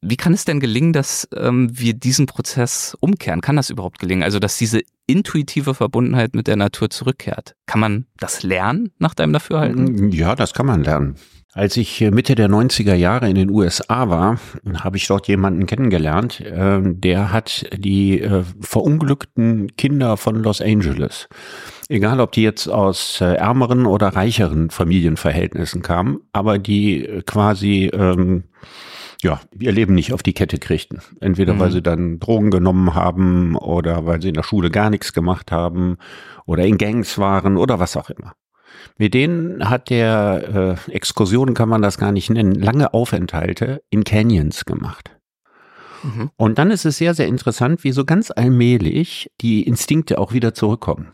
[0.00, 3.40] Wie kann es denn gelingen, dass ähm, wir diesen Prozess umkehren?
[3.40, 4.22] Kann das überhaupt gelingen?
[4.22, 7.54] Also, dass diese intuitive Verbundenheit mit der Natur zurückkehrt.
[7.66, 10.12] Kann man das lernen nach deinem Dafürhalten?
[10.12, 11.16] Ja, das kann man lernen.
[11.58, 14.38] Als ich Mitte der 90er Jahre in den USA war,
[14.80, 21.28] habe ich dort jemanden kennengelernt, äh, der hat die äh, verunglückten Kinder von Los Angeles,
[21.88, 28.44] egal ob die jetzt aus äh, ärmeren oder reicheren Familienverhältnissen kamen, aber die quasi ähm,
[29.20, 31.00] ja, ihr Leben nicht auf die Kette kriegten.
[31.20, 31.58] Entweder mhm.
[31.58, 35.50] weil sie dann Drogen genommen haben oder weil sie in der Schule gar nichts gemacht
[35.50, 35.96] haben
[36.46, 38.34] oder in Gangs waren oder was auch immer.
[38.98, 44.02] Mit denen hat der äh, Exkursionen kann man das gar nicht nennen, lange Aufenthalte in
[44.02, 45.16] Canyons gemacht.
[46.02, 46.30] Mhm.
[46.36, 50.52] Und dann ist es sehr, sehr interessant, wie so ganz allmählich die Instinkte auch wieder
[50.52, 51.12] zurückkommen.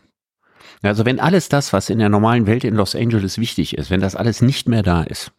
[0.81, 4.01] Also wenn alles das, was in der normalen Welt in Los Angeles wichtig ist, wenn
[4.01, 5.31] das alles nicht mehr da ist,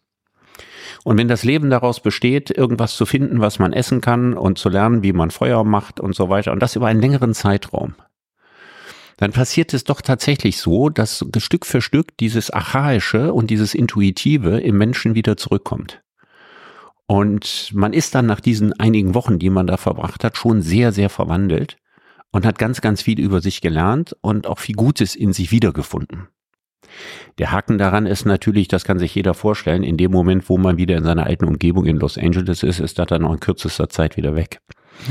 [1.03, 4.67] und wenn das Leben daraus besteht, irgendwas zu finden, was man essen kann und zu
[4.67, 7.95] lernen, wie man Feuer macht und so weiter, und das über einen längeren Zeitraum,
[9.17, 14.59] dann passiert es doch tatsächlich so, dass Stück für Stück dieses Archaische und dieses Intuitive
[14.59, 16.01] im Menschen wieder zurückkommt.
[17.07, 20.91] Und man ist dann nach diesen einigen Wochen, die man da verbracht hat, schon sehr,
[20.91, 21.77] sehr verwandelt
[22.31, 26.27] und hat ganz, ganz viel über sich gelernt und auch viel Gutes in sich wiedergefunden.
[27.37, 30.77] Der Haken daran ist natürlich, das kann sich jeder vorstellen, in dem Moment, wo man
[30.77, 33.89] wieder in seiner alten Umgebung in Los Angeles ist, ist das dann auch in kürzester
[33.89, 34.59] Zeit wieder weg.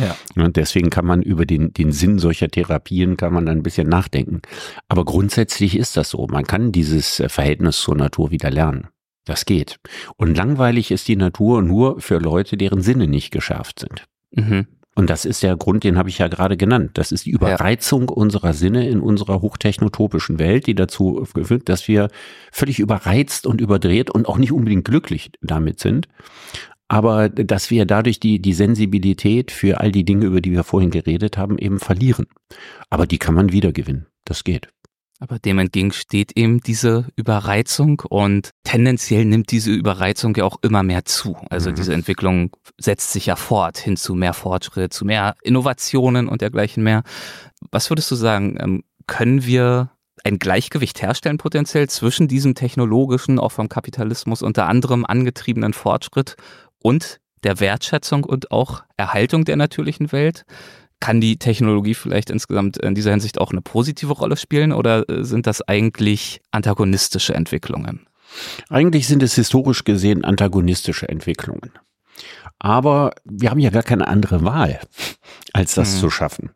[0.01, 0.17] Ja.
[0.43, 3.89] Und deswegen kann man über den, den Sinn solcher Therapien kann man dann ein bisschen
[3.89, 4.43] nachdenken.
[4.89, 6.27] Aber grundsätzlich ist das so.
[6.27, 8.89] Man kann dieses Verhältnis zur Natur wieder lernen.
[9.25, 9.79] Das geht.
[10.17, 14.05] Und langweilig ist die Natur nur für Leute, deren Sinne nicht geschärft sind.
[14.31, 14.67] Mhm.
[14.99, 16.93] Und das ist der Grund, den habe ich ja gerade genannt.
[16.95, 18.15] Das ist die Überreizung ja.
[18.15, 22.09] unserer Sinne in unserer hochtechnotopischen Welt, die dazu führt, dass wir
[22.51, 26.09] völlig überreizt und überdreht und auch nicht unbedingt glücklich damit sind.
[26.89, 30.91] Aber dass wir dadurch die, die Sensibilität für all die Dinge, über die wir vorhin
[30.91, 32.27] geredet haben, eben verlieren.
[32.91, 34.07] Aber die kann man wiedergewinnen.
[34.25, 34.69] Das geht.
[35.19, 40.83] Aber dem entgegen steht eben diese Überreizung und tendenziell nimmt diese Überreizung ja auch immer
[40.83, 41.37] mehr zu.
[41.49, 41.75] Also mhm.
[41.75, 46.83] diese Entwicklung setzt sich ja fort hin zu mehr Fortschritt, zu mehr Innovationen und dergleichen
[46.83, 47.03] mehr.
[47.71, 49.91] Was würdest du sagen, ähm, können wir
[50.25, 56.37] ein Gleichgewicht herstellen potenziell zwischen diesem technologischen, auch vom Kapitalismus unter anderem angetriebenen Fortschritt
[56.83, 60.45] und der Wertschätzung und auch Erhaltung der natürlichen Welt?
[60.99, 65.25] Kann die Technologie vielleicht insgesamt in dieser Hinsicht auch eine positive Rolle spielen oder äh,
[65.25, 68.07] sind das eigentlich antagonistische Entwicklungen?
[68.71, 71.73] Eigentlich sind es historisch gesehen antagonistische Entwicklungen.
[72.59, 74.81] Aber wir haben ja gar keine andere Wahl,
[75.53, 76.01] als das hm.
[76.01, 76.51] zu schaffen.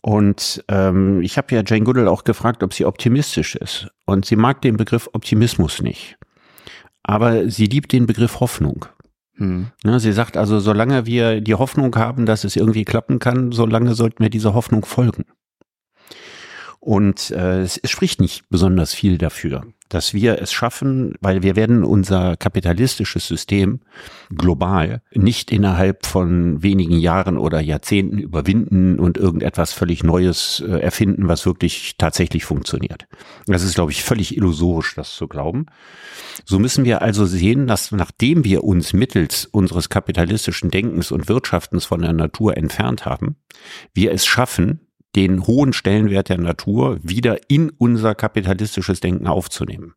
[0.00, 3.88] Und ähm, ich habe ja Jane Goodall auch gefragt, ob sie optimistisch ist.
[4.06, 6.16] Und sie mag den Begriff Optimismus nicht.
[7.02, 8.86] Aber sie liebt den Begriff Hoffnung.
[9.38, 9.68] Hm.
[9.84, 13.94] Ja, sie sagt also, solange wir die Hoffnung haben, dass es irgendwie klappen kann, solange
[13.94, 15.24] sollten wir dieser Hoffnung folgen.
[16.88, 21.54] Und äh, es, es spricht nicht besonders viel dafür, dass wir es schaffen, weil wir
[21.54, 23.80] werden unser kapitalistisches System
[24.34, 31.28] global nicht innerhalb von wenigen Jahren oder Jahrzehnten überwinden und irgendetwas völlig Neues äh, erfinden,
[31.28, 33.06] was wirklich tatsächlich funktioniert.
[33.44, 35.66] Das ist, glaube ich, völlig illusorisch, das zu glauben.
[36.46, 41.84] So müssen wir also sehen, dass nachdem wir uns mittels unseres kapitalistischen Denkens und Wirtschaftens
[41.84, 43.36] von der Natur entfernt haben,
[43.92, 44.87] wir es schaffen,
[45.18, 49.94] den hohen Stellenwert der Natur wieder in unser kapitalistisches Denken aufzunehmen.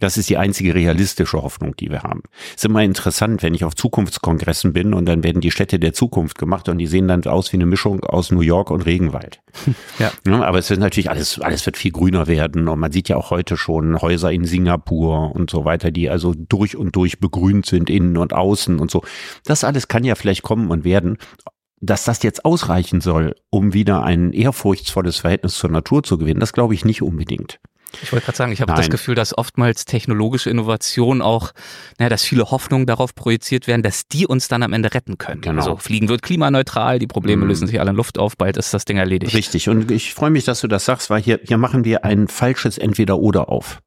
[0.00, 2.22] Das ist die einzige realistische Hoffnung, die wir haben.
[2.56, 6.38] Ist immer interessant, wenn ich auf Zukunftskongressen bin und dann werden die Städte der Zukunft
[6.38, 9.40] gemacht und die sehen dann aus wie eine Mischung aus New York und Regenwald.
[9.98, 10.12] Ja.
[10.26, 13.16] ja aber es ist natürlich alles, alles wird viel grüner werden und man sieht ja
[13.16, 17.66] auch heute schon Häuser in Singapur und so weiter, die also durch und durch begrünt
[17.66, 19.02] sind, innen und außen und so.
[19.44, 21.18] Das alles kann ja vielleicht kommen und werden
[21.80, 26.52] dass das jetzt ausreichen soll, um wieder ein ehrfurchtsvolles Verhältnis zur Natur zu gewinnen, das
[26.52, 27.60] glaube ich nicht unbedingt.
[28.02, 31.52] Ich wollte gerade sagen, ich habe das Gefühl, dass oftmals technologische Innovationen auch,
[31.98, 35.40] naja, dass viele Hoffnungen darauf projiziert werden, dass die uns dann am Ende retten können.
[35.40, 35.62] Genau.
[35.62, 37.48] Also Fliegen wird klimaneutral, die Probleme mhm.
[37.48, 39.34] lösen sich alle in Luft auf, bald ist das Ding erledigt.
[39.34, 39.68] Richtig.
[39.68, 42.78] Und ich freue mich, dass du das sagst, weil hier, hier machen wir ein falsches
[42.78, 43.80] Entweder-Oder auf.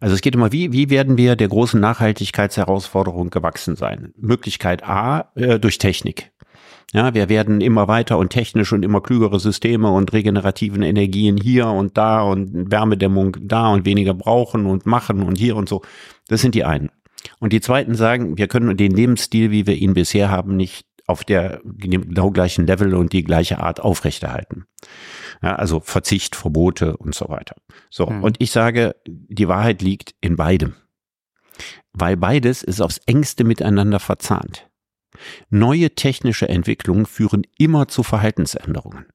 [0.00, 4.12] Also es geht immer, wie, wie werden wir der großen Nachhaltigkeitsherausforderung gewachsen sein?
[4.16, 6.32] Möglichkeit A, äh, durch Technik.
[6.92, 11.68] Ja, wir werden immer weiter und technisch und immer klügere Systeme und regenerativen Energien hier
[11.68, 15.82] und da und Wärmedämmung da und weniger brauchen und machen und hier und so.
[16.26, 16.90] Das sind die einen.
[17.38, 21.24] Und die zweiten sagen, wir können den Lebensstil, wie wir ihn bisher haben, nicht auf
[21.24, 24.64] der genau gleichen Level und die gleiche Art aufrechterhalten.
[25.42, 27.56] Ja, also Verzicht, Verbote und so weiter.
[27.88, 28.08] So.
[28.08, 28.22] Hm.
[28.22, 30.74] Und ich sage, die Wahrheit liegt in beidem.
[31.92, 34.69] Weil beides ist aufs engste miteinander verzahnt.
[35.48, 39.06] Neue technische Entwicklungen führen immer zu Verhaltensänderungen.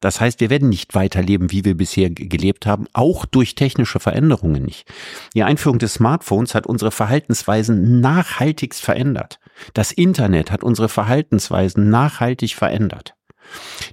[0.00, 4.62] Das heißt, wir werden nicht weiterleben, wie wir bisher gelebt haben, auch durch technische Veränderungen
[4.62, 4.86] nicht.
[5.34, 9.40] Die Einführung des Smartphones hat unsere Verhaltensweisen nachhaltigst verändert.
[9.72, 13.14] Das Internet hat unsere Verhaltensweisen nachhaltig verändert.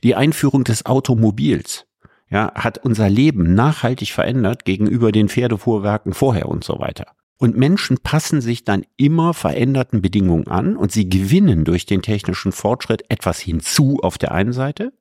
[0.03, 1.85] Die Einführung des Automobils
[2.29, 7.07] ja, hat unser Leben nachhaltig verändert gegenüber den Pferdefuhrwerken vorher und so weiter.
[7.37, 12.51] Und Menschen passen sich dann immer veränderten Bedingungen an und sie gewinnen durch den technischen
[12.51, 14.93] Fortschritt etwas hinzu auf der einen Seite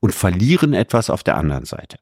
[0.00, 1.96] und verlieren etwas auf der anderen Seite.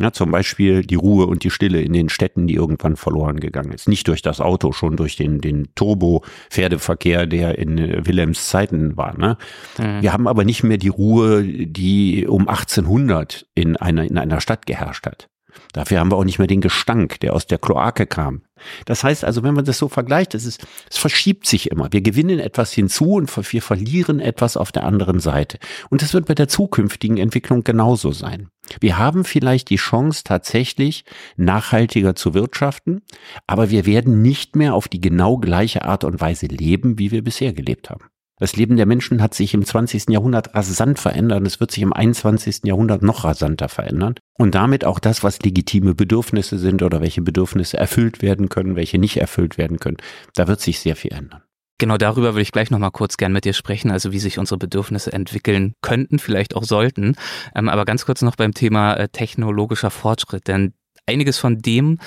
[0.00, 3.72] Ja, zum Beispiel die Ruhe und die Stille in den Städten, die irgendwann verloren gegangen
[3.72, 3.88] ist.
[3.88, 9.18] Nicht durch das Auto, schon durch den, den Turbo-Pferdeverkehr, der in äh, Wilhelms Zeiten war.
[9.18, 9.36] Ne?
[9.76, 10.02] Mhm.
[10.02, 14.66] Wir haben aber nicht mehr die Ruhe, die um 1800 in einer, in einer Stadt
[14.66, 15.28] geherrscht hat.
[15.72, 18.42] Dafür haben wir auch nicht mehr den Gestank, der aus der Kloake kam.
[18.84, 21.92] Das heißt also, wenn man das so vergleicht, es, ist, es verschiebt sich immer.
[21.92, 25.58] Wir gewinnen etwas hinzu und wir verlieren etwas auf der anderen Seite.
[25.90, 28.48] Und das wird bei der zukünftigen Entwicklung genauso sein.
[28.80, 31.04] Wir haben vielleicht die Chance, tatsächlich
[31.36, 33.02] nachhaltiger zu wirtschaften,
[33.46, 37.22] aber wir werden nicht mehr auf die genau gleiche Art und Weise leben, wie wir
[37.22, 38.04] bisher gelebt haben.
[38.38, 40.10] Das Leben der Menschen hat sich im 20.
[40.10, 41.46] Jahrhundert rasant verändert.
[41.46, 42.60] Es wird sich im 21.
[42.64, 44.14] Jahrhundert noch rasanter verändern.
[44.34, 48.98] Und damit auch das, was legitime Bedürfnisse sind oder welche Bedürfnisse erfüllt werden können, welche
[48.98, 49.96] nicht erfüllt werden können.
[50.34, 51.42] Da wird sich sehr viel ändern.
[51.80, 54.58] Genau darüber würde ich gleich nochmal kurz gern mit dir sprechen, also wie sich unsere
[54.58, 57.14] Bedürfnisse entwickeln könnten, vielleicht auch sollten.
[57.54, 60.74] Ähm, aber ganz kurz noch beim Thema äh, technologischer Fortschritt, denn
[61.08, 61.98] einiges von dem,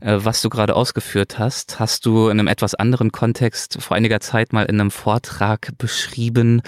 [0.00, 4.20] äh, was du gerade ausgeführt hast, hast du in einem etwas anderen Kontext vor einiger
[4.20, 6.62] Zeit mal in einem Vortrag beschrieben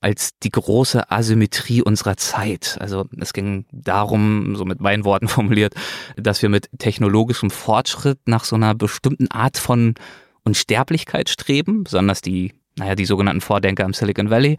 [0.00, 2.76] als die große Asymmetrie unserer Zeit.
[2.80, 5.74] Also es ging darum, so mit meinen Worten formuliert,
[6.16, 9.94] dass wir mit technologischem Fortschritt nach so einer bestimmten Art von
[10.44, 14.56] Unsterblichkeit streben, besonders die, naja, die sogenannten Vordenker im Silicon Valley,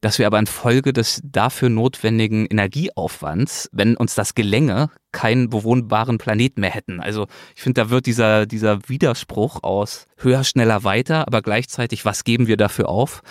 [0.00, 6.60] dass wir aber infolge des dafür notwendigen Energieaufwands, wenn uns das gelänge, keinen bewohnbaren Planeten
[6.60, 7.00] mehr hätten.
[7.00, 12.24] Also ich finde, da wird dieser, dieser Widerspruch aus höher, schneller, weiter, aber gleichzeitig, was
[12.24, 13.22] geben wir dafür auf,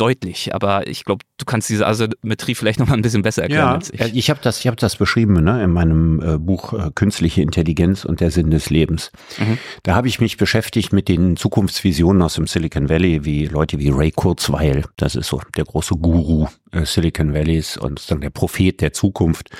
[0.00, 3.66] deutlich, aber ich glaube, du kannst diese Asymmetrie vielleicht noch mal ein bisschen besser erklären
[3.66, 4.14] ja, als ich.
[4.14, 8.04] Ich habe das, ich habe das beschrieben ne, in meinem äh, Buch äh, Künstliche Intelligenz
[8.04, 9.10] und der Sinn des Lebens.
[9.38, 9.58] Mhm.
[9.82, 13.90] Da habe ich mich beschäftigt mit den Zukunftsvisionen aus dem Silicon Valley, wie Leute wie
[13.90, 18.80] Ray Kurzweil, das ist so der große Guru äh, Silicon Valleys und sozusagen der Prophet
[18.80, 19.50] der Zukunft,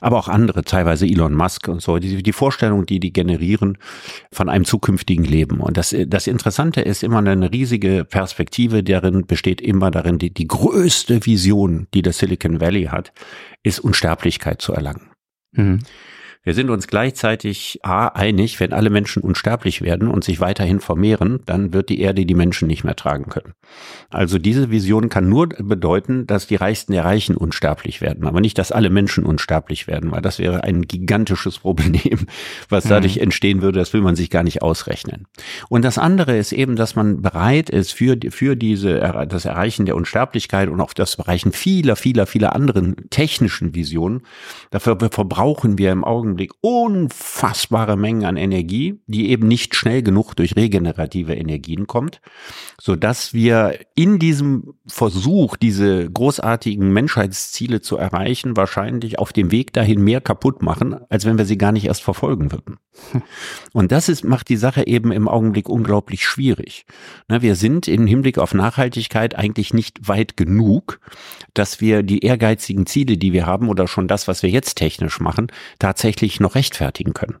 [0.00, 3.78] aber auch andere, teilweise Elon Musk und so, die, die Vorstellung, die die generieren
[4.32, 5.60] von einem zukünftigen Leben.
[5.60, 10.46] Und das, das Interessante ist immer eine riesige Perspektive, darin besteht immer darin, die, die
[10.46, 13.12] größte Vision, die das Silicon Valley hat,
[13.62, 15.10] ist Unsterblichkeit zu erlangen.
[15.52, 15.80] Mhm.
[16.48, 21.40] Wir sind uns gleichzeitig A, einig, wenn alle Menschen unsterblich werden und sich weiterhin vermehren,
[21.44, 23.52] dann wird die Erde die Menschen nicht mehr tragen können.
[24.08, 28.56] Also diese Vision kann nur bedeuten, dass die Reichsten der Reichen unsterblich werden, aber nicht,
[28.56, 32.20] dass alle Menschen unsterblich werden, weil das wäre ein gigantisches Problem,
[32.70, 32.88] was mhm.
[32.88, 35.26] dadurch entstehen würde, das will man sich gar nicht ausrechnen.
[35.68, 39.96] Und das andere ist eben, dass man bereit ist für, für diese, das Erreichen der
[39.96, 44.22] Unsterblichkeit und auch das Erreichen vieler, vieler, vieler anderen technischen Visionen,
[44.70, 50.34] dafür verbrauchen wir im Augenblick Augenblick unfassbare Mengen an Energie, die eben nicht schnell genug
[50.34, 52.20] durch regenerative Energien kommt,
[52.80, 59.72] so dass wir in diesem Versuch, diese großartigen Menschheitsziele zu erreichen, wahrscheinlich auf dem Weg
[59.72, 62.76] dahin mehr kaputt machen, als wenn wir sie gar nicht erst verfolgen würden.
[63.72, 66.84] Und das ist, macht die Sache eben im Augenblick unglaublich schwierig.
[67.28, 71.00] wir sind im Hinblick auf Nachhaltigkeit eigentlich nicht weit genug,
[71.58, 75.20] dass wir die ehrgeizigen Ziele, die wir haben oder schon das, was wir jetzt technisch
[75.20, 75.48] machen,
[75.78, 77.38] tatsächlich noch rechtfertigen können.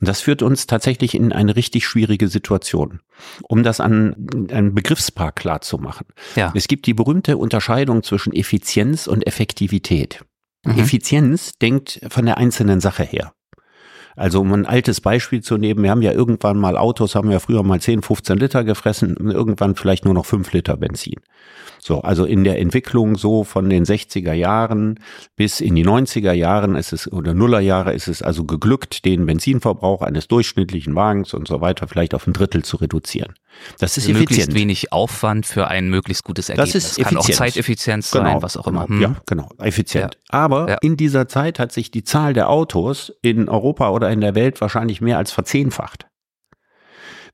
[0.00, 3.00] Und das führt uns tatsächlich in eine richtig schwierige Situation.
[3.42, 6.06] Um das an einem Begriffspaar klar zu machen.
[6.36, 6.52] Ja.
[6.54, 10.24] Es gibt die berühmte Unterscheidung zwischen Effizienz und Effektivität.
[10.64, 10.78] Mhm.
[10.78, 13.32] Effizienz denkt von der einzelnen Sache her.
[14.16, 17.38] Also um ein altes Beispiel zu nehmen, wir haben ja irgendwann mal Autos, haben ja
[17.38, 21.20] früher mal 10, 15 Liter gefressen, irgendwann vielleicht nur noch 5 Liter Benzin.
[21.88, 25.00] So, also in der Entwicklung so von den 60er Jahren
[25.36, 29.24] bis in die 90er Jahren ist es oder Nuller Jahre ist es also geglückt, den
[29.24, 33.32] Benzinverbrauch eines durchschnittlichen Wagens und so weiter vielleicht auf ein Drittel zu reduzieren.
[33.78, 34.18] Das ist also effizient.
[34.18, 36.74] Möglichst wenig Aufwand für ein möglichst gutes Ergebnis.
[36.74, 37.08] Das ist effizient.
[37.08, 38.24] Kann auch Zeiteffizienz genau.
[38.24, 38.86] sein, was auch immer.
[38.86, 39.00] Hm.
[39.00, 40.18] Ja, genau, effizient.
[40.30, 40.38] Ja.
[40.40, 40.76] Aber ja.
[40.82, 44.60] in dieser Zeit hat sich die Zahl der Autos in Europa oder in der Welt
[44.60, 46.07] wahrscheinlich mehr als verzehnfacht.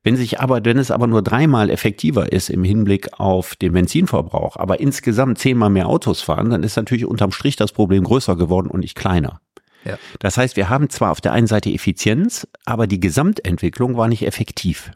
[0.05, 4.55] Wenn sich aber, wenn es aber nur dreimal effektiver ist im Hinblick auf den Benzinverbrauch,
[4.55, 8.67] aber insgesamt zehnmal mehr Autos fahren, dann ist natürlich unterm Strich das Problem größer geworden
[8.67, 9.41] und nicht kleiner.
[9.83, 9.97] Ja.
[10.19, 14.21] Das heißt, wir haben zwar auf der einen Seite Effizienz, aber die Gesamtentwicklung war nicht
[14.27, 14.91] effektiv.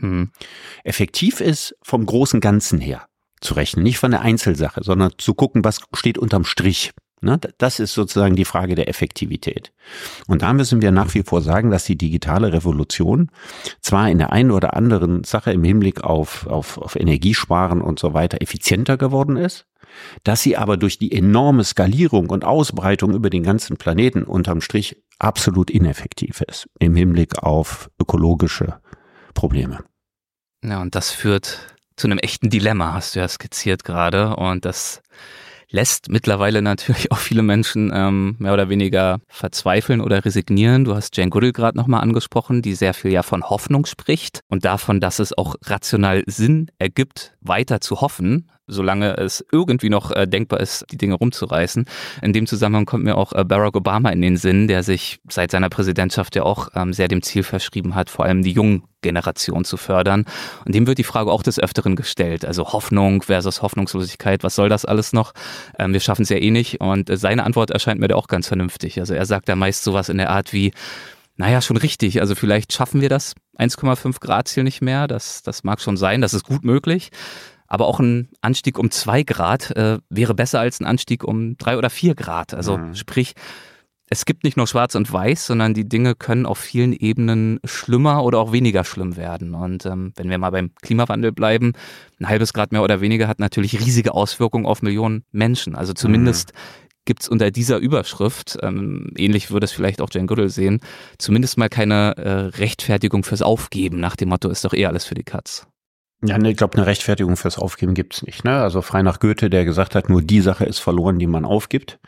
[0.00, 0.30] Hm.
[0.82, 3.06] Effektiv ist vom großen Ganzen her
[3.42, 6.92] zu rechnen, nicht von der Einzelsache, sondern zu gucken, was steht unterm Strich.
[7.20, 7.38] Ne?
[7.58, 9.72] Das ist sozusagen die Frage der Effektivität.
[10.26, 13.30] Und da müssen wir nach wie vor sagen, dass die digitale Revolution
[13.80, 18.14] zwar in der einen oder anderen Sache im Hinblick auf, auf, auf Energiesparen und so
[18.14, 19.66] weiter effizienter geworden ist,
[20.24, 25.02] dass sie aber durch die enorme Skalierung und Ausbreitung über den ganzen Planeten unterm Strich
[25.18, 28.80] absolut ineffektiv ist im Hinblick auf ökologische
[29.34, 29.84] Probleme.
[30.64, 34.36] Ja, und das führt zu einem echten Dilemma, hast du ja skizziert gerade.
[34.36, 35.02] Und das
[35.70, 40.84] lässt mittlerweile natürlich auch viele Menschen ähm, mehr oder weniger verzweifeln oder resignieren.
[40.84, 44.64] Du hast Jane Goodall gerade nochmal angesprochen, die sehr viel ja von Hoffnung spricht und
[44.64, 50.26] davon, dass es auch rational Sinn ergibt, weiter zu hoffen, solange es irgendwie noch äh,
[50.26, 51.86] denkbar ist, die Dinge rumzureißen.
[52.22, 55.50] In dem Zusammenhang kommt mir auch äh, Barack Obama in den Sinn, der sich seit
[55.50, 59.64] seiner Präsidentschaft ja auch ähm, sehr dem Ziel verschrieben hat, vor allem die jungen Generation
[59.64, 60.24] zu fördern.
[60.64, 62.44] Und dem wird die Frage auch des Öfteren gestellt.
[62.44, 65.32] Also Hoffnung versus Hoffnungslosigkeit, was soll das alles noch?
[65.78, 66.80] Ähm, wir schaffen es ja eh nicht.
[66.80, 69.00] Und äh, seine Antwort erscheint mir da auch ganz vernünftig.
[69.00, 70.72] Also er sagt da meist sowas in der Art wie,
[71.38, 72.20] naja, schon richtig.
[72.20, 75.06] Also vielleicht schaffen wir das 1,5 Grad Ziel nicht mehr.
[75.06, 76.20] Das, das mag schon sein.
[76.20, 77.10] Das ist gut möglich.
[77.68, 81.78] Aber auch ein Anstieg um zwei Grad äh, wäre besser als ein Anstieg um drei
[81.78, 82.54] oder vier Grad.
[82.54, 82.94] Also mhm.
[82.94, 83.34] sprich,
[84.10, 88.24] es gibt nicht nur Schwarz und Weiß, sondern die Dinge können auf vielen Ebenen schlimmer
[88.24, 89.54] oder auch weniger schlimm werden.
[89.54, 91.74] Und ähm, wenn wir mal beim Klimawandel bleiben,
[92.18, 95.76] ein halbes Grad mehr oder weniger hat natürlich riesige Auswirkungen auf Millionen Menschen.
[95.76, 96.87] Also zumindest mhm.
[97.08, 100.80] Gibt es unter dieser Überschrift, ähm, ähnlich würde es vielleicht auch Jane Goodall sehen,
[101.16, 105.14] zumindest mal keine äh, Rechtfertigung fürs Aufgeben nach dem Motto, ist doch eh alles für
[105.14, 105.66] die Katz.
[106.22, 108.44] Ja, ich glaube, eine Rechtfertigung fürs Aufgeben gibt's nicht.
[108.44, 108.60] Ne?
[108.60, 111.98] Also frei nach Goethe, der gesagt hat, nur die Sache ist verloren, die man aufgibt.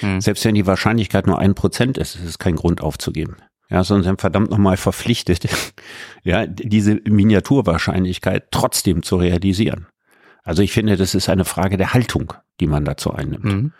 [0.00, 0.20] Hm.
[0.20, 3.36] Selbst wenn die Wahrscheinlichkeit nur ein Prozent ist, ist es kein Grund aufzugeben.
[3.68, 5.48] Ja, sondern sind verdammt nochmal verpflichtet,
[6.22, 9.88] ja, diese Miniaturwahrscheinlichkeit trotzdem zu realisieren.
[10.46, 13.44] Also ich finde, das ist eine Frage der Haltung, die man dazu einnimmt.
[13.44, 13.72] Mhm.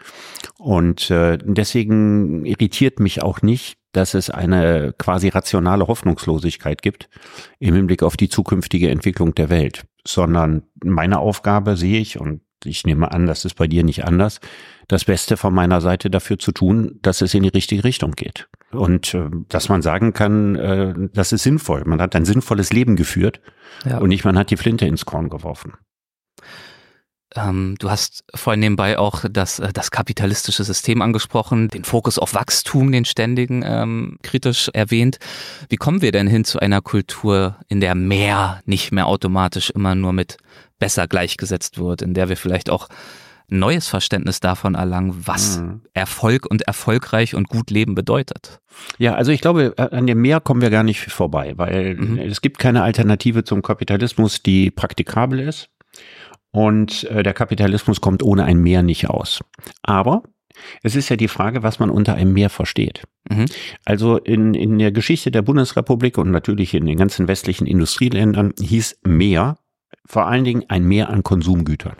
[0.58, 7.08] Und äh, deswegen irritiert mich auch nicht, dass es eine quasi rationale Hoffnungslosigkeit gibt
[7.60, 12.84] im Hinblick auf die zukünftige Entwicklung der Welt, sondern meine Aufgabe sehe ich und ich
[12.84, 14.40] nehme an, das ist bei dir nicht anders,
[14.88, 18.48] das Beste von meiner Seite dafür zu tun, dass es in die richtige Richtung geht.
[18.72, 21.84] Und äh, dass man sagen kann, äh, das ist sinnvoll.
[21.86, 23.40] Man hat ein sinnvolles Leben geführt
[23.84, 23.98] ja.
[23.98, 25.74] und nicht man hat die Flinte ins Korn geworfen.
[27.36, 32.34] Ähm, du hast vorhin nebenbei auch das, äh, das kapitalistische System angesprochen, den Fokus auf
[32.34, 35.18] Wachstum, den ständigen, ähm, kritisch erwähnt.
[35.68, 39.94] Wie kommen wir denn hin zu einer Kultur, in der mehr nicht mehr automatisch immer
[39.94, 40.38] nur mit
[40.78, 42.88] besser gleichgesetzt wird, in der wir vielleicht auch
[43.50, 45.82] ein neues Verständnis davon erlangen, was mhm.
[45.94, 48.60] Erfolg und erfolgreich und gut leben bedeutet.
[48.98, 52.18] Ja, also ich glaube, äh, an dem Mehr kommen wir gar nicht vorbei, weil mhm.
[52.18, 55.68] es gibt keine Alternative zum Kapitalismus, die praktikabel ist.
[56.56, 59.40] Und äh, der Kapitalismus kommt ohne ein Mehr nicht aus.
[59.82, 60.22] Aber
[60.82, 63.02] es ist ja die Frage, was man unter einem Mehr versteht.
[63.28, 63.44] Mhm.
[63.84, 69.00] Also in, in der Geschichte der Bundesrepublik und natürlich in den ganzen westlichen Industrieländern hieß
[69.04, 69.58] Mehr
[70.06, 71.96] vor allen Dingen ein Mehr an Konsumgütern.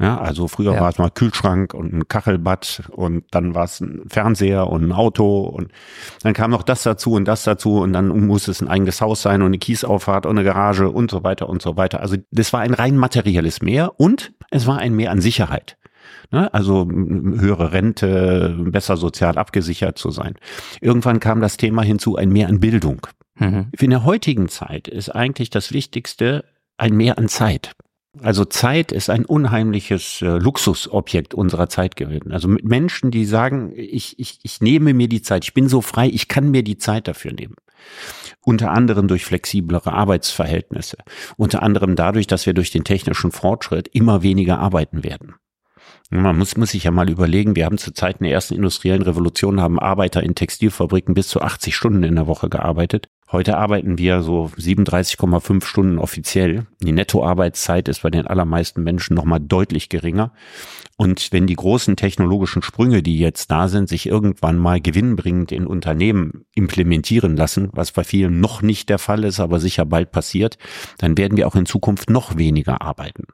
[0.00, 0.80] Ja, also früher ja.
[0.80, 4.92] war es mal Kühlschrank und ein Kachelbad und dann war es ein Fernseher und ein
[4.92, 5.70] Auto und
[6.22, 9.22] dann kam noch das dazu und das dazu und dann muss es ein eigenes Haus
[9.22, 12.00] sein und eine Kiesauffahrt und eine Garage und so weiter und so weiter.
[12.00, 15.76] Also das war ein rein materielles Mehr und es war ein Mehr an Sicherheit.
[16.32, 16.52] Ne?
[16.52, 20.34] Also höhere Rente, besser sozial abgesichert zu sein.
[20.80, 23.06] Irgendwann kam das Thema hinzu, ein Mehr an Bildung.
[23.36, 23.68] Mhm.
[23.78, 26.44] In der heutigen Zeit ist eigentlich das Wichtigste
[26.76, 27.72] ein Mehr an Zeit.
[28.22, 32.32] Also Zeit ist ein unheimliches äh, Luxusobjekt unserer Zeit gewesen.
[32.32, 35.80] Also mit Menschen, die sagen, ich, ich, ich nehme mir die Zeit, ich bin so
[35.80, 37.56] frei, ich kann mir die Zeit dafür nehmen.
[38.40, 40.98] Unter anderem durch flexiblere Arbeitsverhältnisse.
[41.36, 45.34] Unter anderem dadurch, dass wir durch den technischen Fortschritt immer weniger arbeiten werden.
[46.10, 49.60] Man muss, muss sich ja mal überlegen, wir haben zu Zeiten der ersten industriellen Revolution
[49.60, 53.08] haben Arbeiter in Textilfabriken bis zu 80 Stunden in der Woche gearbeitet.
[53.34, 56.68] Heute arbeiten wir so 37,5 Stunden offiziell.
[56.80, 60.32] Die Nettoarbeitszeit ist bei den allermeisten Menschen nochmal deutlich geringer.
[60.96, 65.66] Und wenn die großen technologischen Sprünge, die jetzt da sind, sich irgendwann mal gewinnbringend in
[65.66, 70.56] Unternehmen implementieren lassen, was bei vielen noch nicht der Fall ist, aber sicher bald passiert,
[70.98, 73.24] dann werden wir auch in Zukunft noch weniger arbeiten.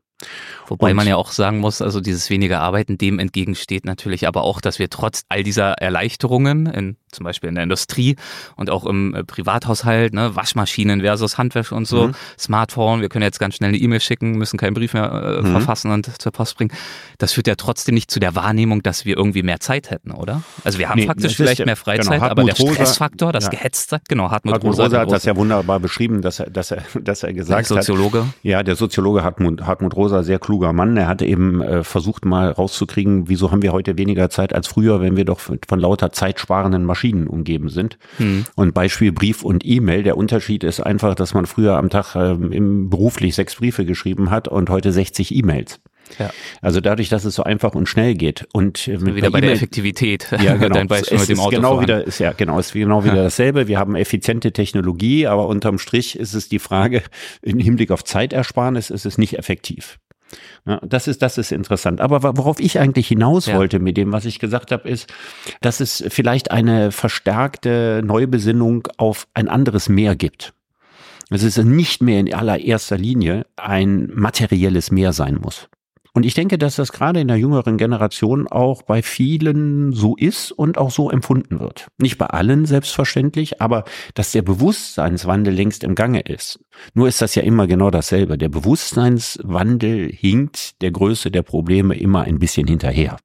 [0.67, 4.45] Wobei und man ja auch sagen muss, also dieses weniger Arbeiten, dem entgegensteht natürlich aber
[4.45, 8.17] auch, dass wir trotz all dieser Erleichterungen, in, zum Beispiel in der Industrie
[8.57, 12.15] und auch im äh, Privathaushalt, ne, Waschmaschinen versus Handwäsche und so, mhm.
[12.39, 15.53] Smartphone, wir können jetzt ganz schnell eine E-Mail schicken, müssen keinen Brief mehr äh, mhm.
[15.53, 16.73] verfassen und zur Post bringen.
[17.19, 20.43] Das führt ja trotzdem nicht zu der Wahrnehmung, dass wir irgendwie mehr Zeit hätten, oder?
[20.63, 23.51] Also wir haben nee, faktisch vielleicht ja, mehr Freizeit, genau, aber der Stressfaktor, das ja.
[23.51, 26.83] Gehetzte, genau, Hartmut, Hartmut Rosa, Rosa hat das ja wunderbar beschrieben, dass er, dass er,
[27.01, 28.21] dass er gesagt der Soziologe.
[28.21, 28.27] hat.
[28.43, 30.97] Ja, der Soziologe Hartmut, Hartmut Rosa, sehr klug kluger Mann.
[30.97, 35.01] Er hatte eben äh, versucht mal rauszukriegen, wieso haben wir heute weniger Zeit als früher,
[35.01, 37.99] wenn wir doch von lauter zeitsparenden Maschinen umgeben sind.
[38.19, 38.45] Hm.
[38.57, 40.03] Und Beispiel Brief und E-Mail.
[40.03, 44.31] Der Unterschied ist einfach, dass man früher am Tag äh, im beruflich sechs Briefe geschrieben
[44.31, 45.81] hat und heute 60 E-Mails.
[46.19, 46.31] Ja.
[46.61, 49.53] Also dadurch, dass es so einfach und schnell geht und äh, mit wieder bei der
[49.53, 50.29] Effektivität.
[50.41, 50.75] Ja, genau.
[50.75, 53.23] Dein Beispiel es mit dem Auto genau wieder ist ja genau ist genau wieder ja.
[53.25, 53.69] dasselbe.
[53.69, 57.03] Wir haben effiziente Technologie, aber unterm Strich ist es die Frage
[57.43, 60.00] im Hinblick auf Zeitersparnis ist es nicht effektiv.
[60.67, 62.01] Ja, das ist, das ist interessant.
[62.01, 63.57] Aber worauf ich eigentlich hinaus ja.
[63.57, 65.13] wollte mit dem, was ich gesagt habe, ist,
[65.61, 70.53] dass es vielleicht eine verstärkte Neubesinnung auf ein anderes Meer gibt.
[71.31, 75.69] Dass es nicht mehr in allererster Linie ein materielles Meer sein muss.
[76.13, 80.51] Und ich denke, dass das gerade in der jüngeren Generation auch bei vielen so ist
[80.51, 81.87] und auch so empfunden wird.
[81.99, 86.59] Nicht bei allen selbstverständlich, aber dass der Bewusstseinswandel längst im Gange ist.
[86.95, 88.39] Nur ist das ja immer genau dasselbe.
[88.39, 93.19] Der Bewusstseinswandel hinkt der Größe der Probleme immer ein bisschen hinterher.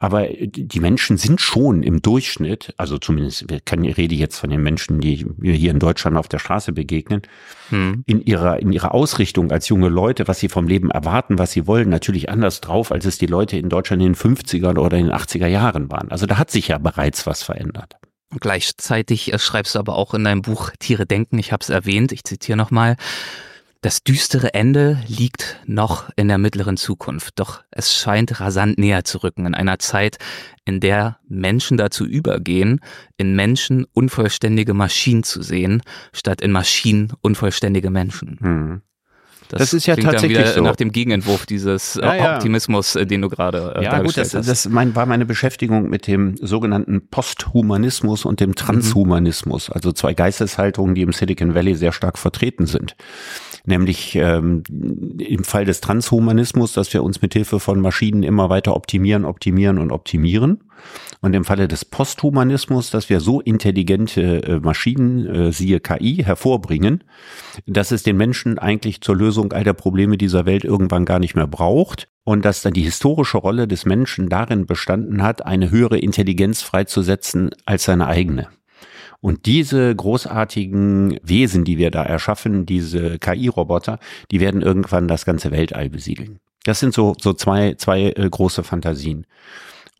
[0.00, 4.48] Aber die Menschen sind schon im Durchschnitt, also zumindest, wir können, ich rede jetzt von
[4.48, 7.22] den Menschen, die wir hier in Deutschland auf der Straße begegnen,
[7.70, 8.04] hm.
[8.06, 11.66] in ihrer, in ihrer Ausrichtung als junge Leute, was sie vom Leben erwarten, was sie
[11.66, 15.06] wollen, natürlich anders drauf, als es die Leute in Deutschland in den 50er oder in
[15.06, 16.12] den 80er Jahren waren.
[16.12, 17.96] Also da hat sich ja bereits was verändert.
[18.30, 22.12] Gleichzeitig äh, schreibst du aber auch in deinem Buch Tiere denken, ich habe es erwähnt,
[22.12, 22.96] ich zitiere nochmal,
[23.80, 29.22] das düstere Ende liegt noch in der mittleren Zukunft, doch es scheint rasant näher zu
[29.22, 30.18] rücken in einer Zeit,
[30.64, 32.80] in der Menschen dazu übergehen,
[33.16, 38.38] in Menschen unvollständige Maschinen zu sehen, statt in Maschinen unvollständige Menschen.
[38.40, 38.82] Mhm.
[39.48, 40.60] Das, das, ist ja tatsächlich so.
[40.62, 42.34] nach dem Gegenentwurf dieses äh, ja, ja.
[42.34, 44.48] Optimismus, äh, den du gerade äh, Ja gut, das, hast.
[44.48, 49.74] das mein, war meine Beschäftigung mit dem sogenannten Posthumanismus und dem Transhumanismus, mhm.
[49.74, 52.94] also zwei Geisteshaltungen, die im Silicon Valley sehr stark vertreten sind
[53.64, 54.62] nämlich ähm,
[55.18, 59.78] im Fall des Transhumanismus, dass wir uns mit Hilfe von Maschinen immer weiter optimieren, optimieren
[59.78, 60.60] und optimieren.
[61.20, 67.04] Und im Falle des Posthumanismus, dass wir so intelligente äh, Maschinen, äh, siehe KI, hervorbringen,
[67.66, 71.34] dass es den Menschen eigentlich zur Lösung all der Probleme dieser Welt irgendwann gar nicht
[71.34, 75.98] mehr braucht und dass dann die historische Rolle des Menschen darin bestanden hat, eine höhere
[75.98, 78.48] Intelligenz freizusetzen als seine eigene.
[79.20, 83.98] Und diese großartigen Wesen, die wir da erschaffen, diese KI-Roboter,
[84.30, 86.38] die werden irgendwann das ganze Weltall besiedeln.
[86.64, 89.26] Das sind so, so zwei, zwei äh, große Fantasien.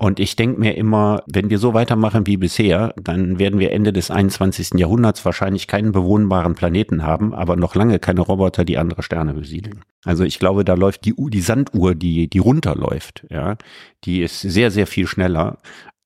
[0.01, 3.93] Und ich denke mir immer, wenn wir so weitermachen wie bisher, dann werden wir Ende
[3.93, 4.75] des 21.
[4.77, 9.83] Jahrhunderts wahrscheinlich keinen bewohnbaren Planeten haben, aber noch lange keine Roboter, die andere Sterne besiedeln.
[10.05, 13.57] Also ich glaube, da läuft die, die Sanduhr, die, die runterläuft, ja,
[14.05, 15.59] die ist sehr, sehr viel schneller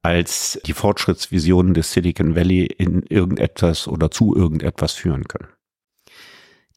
[0.02, 5.48] als die Fortschrittsvisionen des Silicon Valley in irgendetwas oder zu irgendetwas führen können.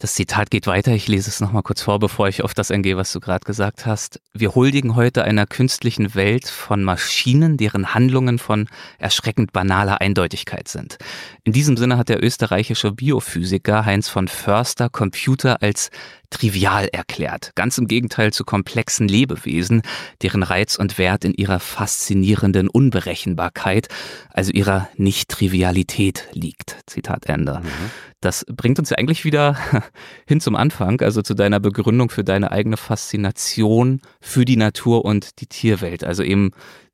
[0.06, 2.96] Das Zitat geht weiter, ich lese es nochmal kurz vor, bevor ich auf das eingehe,
[2.96, 4.22] was du gerade gesagt hast.
[4.36, 8.68] Wir huldigen heute einer künstlichen Welt von Maschinen, deren Handlungen von
[9.00, 11.00] erschreckend banaler Eindeutigkeit sind.
[11.44, 15.90] In diesem Sinne hat der österreichische Biophysiker Heinz von Förster Computer als
[16.30, 17.52] trivial erklärt.
[17.56, 19.82] Ganz im Gegenteil zu komplexen Lebewesen,
[20.22, 23.88] deren Reiz und Wert in ihrer faszinierenden Unberechenbarkeit,
[24.32, 26.78] also ihrer Nicht-Trivialität liegt.
[26.86, 27.62] Zitat Ende.
[27.64, 27.92] Mhm.
[28.26, 29.56] Das bringt uns ja eigentlich wieder
[30.26, 35.40] hin zum Anfang, also zu deiner Begründung für deine eigene Faszination für die Natur und
[35.42, 36.50] die Tierwelt, also eben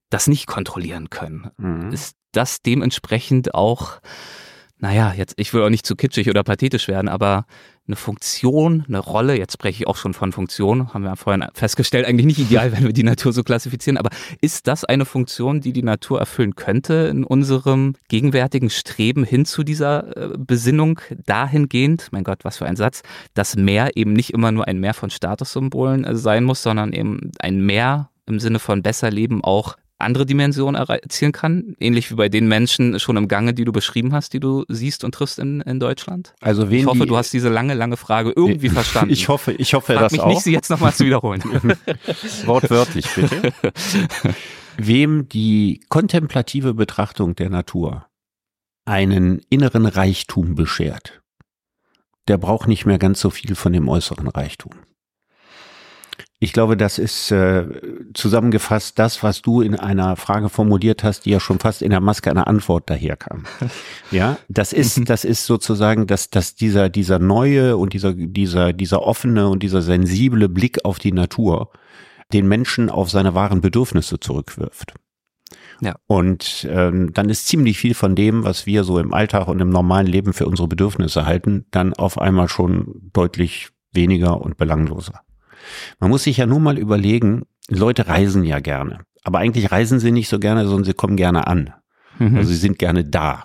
[0.09, 1.49] das nicht kontrollieren können.
[1.57, 1.93] Mhm.
[1.93, 4.01] Ist das dementsprechend auch
[4.81, 7.45] naja, jetzt, ich will auch nicht zu kitschig oder pathetisch werden, aber
[7.87, 12.07] eine Funktion, eine Rolle, jetzt spreche ich auch schon von Funktion, haben wir vorhin festgestellt,
[12.07, 14.09] eigentlich nicht ideal, wenn wir die Natur so klassifizieren, aber
[14.41, 19.63] ist das eine Funktion, die die Natur erfüllen könnte in unserem gegenwärtigen Streben hin zu
[19.63, 23.03] dieser äh, Besinnung dahingehend, mein Gott, was für ein Satz,
[23.35, 27.31] dass Mehr eben nicht immer nur ein Mehr von Statussymbolen äh, sein muss, sondern eben
[27.39, 32.29] ein Mehr im Sinne von besser leben auch andere Dimensionen erzielen kann, ähnlich wie bei
[32.29, 35.61] den Menschen schon im Gange, die du beschrieben hast, die du siehst und triffst in,
[35.61, 36.33] in Deutschland?
[36.41, 39.13] Also wen ich hoffe, du hast diese lange, lange Frage irgendwie verstanden.
[39.13, 40.27] Ich hoffe, ich hoffe Frag das mich auch.
[40.27, 41.41] nicht, sie jetzt nochmal zu wiederholen.
[42.45, 43.53] Wortwörtlich bitte.
[44.77, 48.07] Wem die kontemplative Betrachtung der Natur
[48.85, 51.21] einen inneren Reichtum beschert,
[52.27, 54.73] der braucht nicht mehr ganz so viel von dem äußeren Reichtum.
[56.43, 57.67] Ich glaube, das ist äh,
[58.15, 61.99] zusammengefasst das, was du in einer Frage formuliert hast, die ja schon fast in der
[61.99, 63.43] Maske einer Antwort daherkam.
[64.09, 65.05] Ja, das ist, mhm.
[65.05, 69.83] das ist sozusagen, dass, dass dieser, dieser neue und dieser, dieser, dieser offene und dieser
[69.83, 71.71] sensible Blick auf die Natur
[72.33, 74.95] den Menschen auf seine wahren Bedürfnisse zurückwirft.
[75.79, 75.95] Ja.
[76.07, 79.69] Und ähm, dann ist ziemlich viel von dem, was wir so im Alltag und im
[79.69, 85.21] normalen Leben für unsere Bedürfnisse halten, dann auf einmal schon deutlich weniger und belangloser.
[85.99, 88.99] Man muss sich ja nur mal überlegen, Leute reisen ja gerne.
[89.23, 91.73] Aber eigentlich reisen sie nicht so gerne, sondern sie kommen gerne an.
[92.19, 92.37] Mhm.
[92.37, 93.43] Also sie sind gerne da.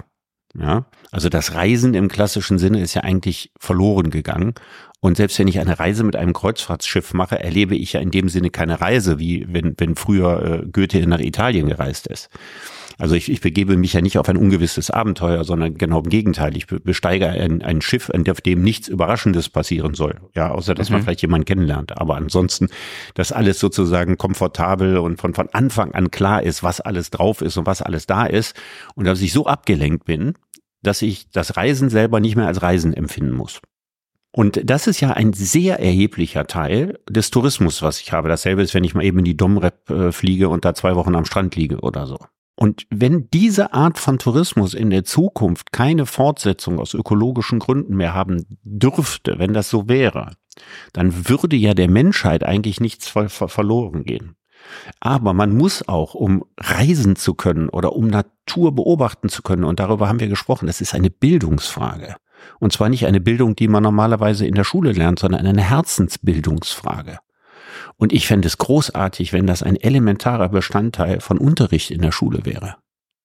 [0.58, 4.54] Ja, also das Reisen im klassischen Sinne ist ja eigentlich verloren gegangen.
[5.00, 8.30] Und selbst wenn ich eine Reise mit einem Kreuzfahrtschiff mache, erlebe ich ja in dem
[8.30, 12.30] Sinne keine Reise, wie wenn, wenn früher äh, Goethe nach Italien gereist ist.
[12.98, 16.56] Also ich, ich begebe mich ja nicht auf ein ungewisses Abenteuer, sondern genau im Gegenteil.
[16.56, 20.20] Ich besteige ein, ein Schiff, an dem nichts Überraschendes passieren soll.
[20.34, 20.94] Ja, außer dass mhm.
[20.94, 21.98] man vielleicht jemanden kennenlernt.
[21.98, 22.68] Aber ansonsten,
[23.14, 27.56] dass alles sozusagen komfortabel und von, von Anfang an klar ist, was alles drauf ist
[27.58, 28.56] und was alles da ist.
[28.94, 30.34] Und dass ich so abgelenkt bin,
[30.82, 33.60] dass ich das Reisen selber nicht mehr als Reisen empfinden muss.
[34.32, 38.28] Und das ist ja ein sehr erheblicher Teil des Tourismus, was ich habe.
[38.28, 41.14] Dasselbe ist, wenn ich mal eben in die Domrep äh, fliege und da zwei Wochen
[41.14, 42.18] am Strand liege oder so.
[42.56, 48.14] Und wenn diese Art von Tourismus in der Zukunft keine Fortsetzung aus ökologischen Gründen mehr
[48.14, 50.32] haben dürfte, wenn das so wäre,
[50.94, 54.36] dann würde ja der Menschheit eigentlich nichts ver verloren gehen.
[55.00, 59.78] Aber man muss auch, um reisen zu können oder um Natur beobachten zu können, und
[59.78, 62.16] darüber haben wir gesprochen, das ist eine Bildungsfrage.
[62.58, 67.18] Und zwar nicht eine Bildung, die man normalerweise in der Schule lernt, sondern eine Herzensbildungsfrage.
[67.98, 72.44] Und ich fände es großartig, wenn das ein elementarer Bestandteil von Unterricht in der Schule
[72.44, 72.76] wäre.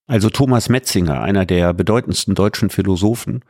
[0.08, 3.44] Also Thomas Metzinger, einer der bedeutendsten deutschen Philosophen,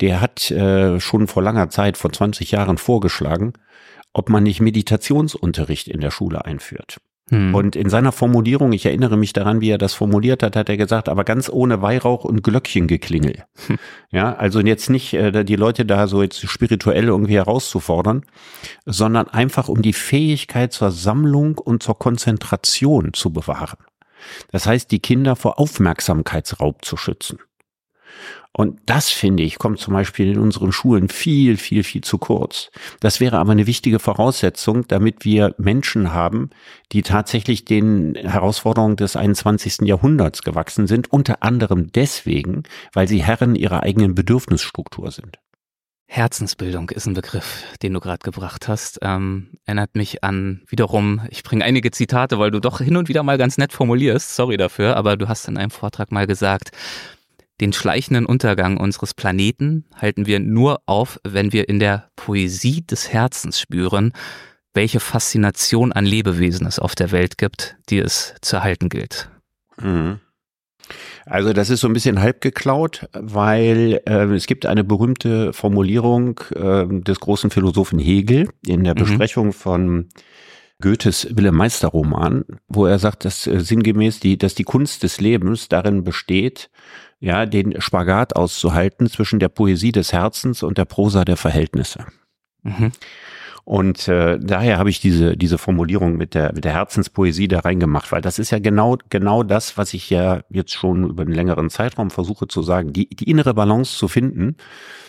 [0.00, 3.52] der hat äh, schon vor langer Zeit, vor 20 Jahren vorgeschlagen,
[4.12, 6.98] ob man nicht Meditationsunterricht in der Schule einführt.
[7.30, 7.54] Hm.
[7.54, 10.76] Und in seiner Formulierung, ich erinnere mich daran, wie er das formuliert hat, hat er
[10.76, 13.44] gesagt, aber ganz ohne Weihrauch und Glöckchengeklingel.
[13.66, 13.78] Hm.
[14.10, 18.26] Ja, also jetzt nicht äh, die Leute da so jetzt spirituell irgendwie herauszufordern,
[18.84, 23.78] sondern einfach um die Fähigkeit zur Sammlung und zur Konzentration zu bewahren.
[24.52, 27.38] Das heißt, die Kinder vor Aufmerksamkeitsraub zu schützen.
[28.56, 32.70] Und das, finde ich, kommt zum Beispiel in unseren Schulen viel, viel, viel zu kurz.
[33.00, 36.50] Das wäre aber eine wichtige Voraussetzung, damit wir Menschen haben,
[36.92, 39.80] die tatsächlich den Herausforderungen des 21.
[39.82, 45.38] Jahrhunderts gewachsen sind, unter anderem deswegen, weil sie Herren ihrer eigenen Bedürfnisstruktur sind.
[46.06, 49.00] Herzensbildung ist ein Begriff, den du gerade gebracht hast.
[49.02, 53.24] Ähm, erinnert mich an wiederum, ich bringe einige Zitate, weil du doch hin und wieder
[53.24, 56.70] mal ganz nett formulierst, sorry dafür, aber du hast in einem Vortrag mal gesagt,
[57.60, 63.12] den schleichenden Untergang unseres Planeten halten wir nur auf, wenn wir in der Poesie des
[63.12, 64.12] Herzens spüren,
[64.74, 69.30] welche Faszination an Lebewesen es auf der Welt gibt, die es zu erhalten gilt.
[69.80, 70.18] Mhm.
[71.26, 76.40] Also das ist so ein bisschen halb geklaut, weil äh, es gibt eine berühmte Formulierung
[76.54, 78.98] äh, des großen Philosophen Hegel in der mhm.
[78.98, 80.08] Besprechung von
[80.82, 85.20] Goethes Wilhelm Meister Roman, wo er sagt, dass äh, sinngemäß die, dass die Kunst des
[85.20, 86.68] Lebens darin besteht,
[87.24, 92.04] ja, den Spagat auszuhalten zwischen der Poesie des Herzens und der Prosa der Verhältnisse.
[92.62, 92.92] Mhm.
[93.64, 98.12] Und äh, daher habe ich diese, diese Formulierung mit der, mit der Herzenspoesie da reingemacht,
[98.12, 101.70] weil das ist ja genau, genau das, was ich ja jetzt schon über einen längeren
[101.70, 104.58] Zeitraum versuche zu sagen, die, die innere Balance zu finden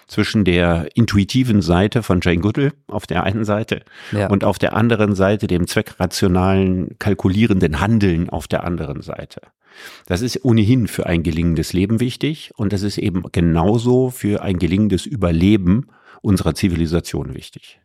[0.07, 3.82] zwischen der intuitiven Seite von Jane Goodall auf der einen Seite
[4.13, 4.28] ja.
[4.28, 9.41] und auf der anderen Seite dem zweckrationalen, kalkulierenden Handeln auf der anderen Seite.
[10.06, 14.60] Das ist ohnehin für ein gelingendes Leben wichtig und das ist eben genauso für ein
[14.60, 15.88] gelingendes Überleben
[16.22, 17.80] unserer Zivilisation wichtig.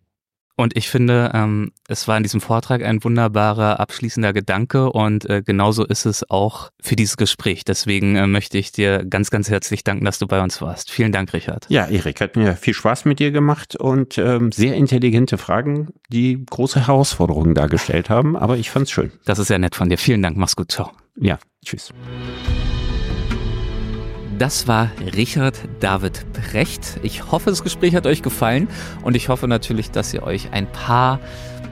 [0.61, 5.43] Und ich finde, ähm, es war in diesem Vortrag ein wunderbarer abschließender Gedanke und äh,
[5.43, 7.65] genauso ist es auch für dieses Gespräch.
[7.65, 10.91] Deswegen äh, möchte ich dir ganz, ganz herzlich danken, dass du bei uns warst.
[10.91, 11.65] Vielen Dank, Richard.
[11.71, 16.45] Ja, Erik, hat mir viel Spaß mit dir gemacht und ähm, sehr intelligente Fragen, die
[16.45, 19.13] große Herausforderungen dargestellt haben, aber ich fand's schön.
[19.25, 19.97] Das ist sehr nett von dir.
[19.97, 20.91] Vielen Dank, mach's gut, ciao.
[21.17, 21.91] Ja, tschüss.
[24.41, 26.99] Das war Richard David Brecht.
[27.03, 28.69] Ich hoffe, das Gespräch hat euch gefallen
[29.03, 31.21] und ich hoffe natürlich, dass ihr euch ein paar,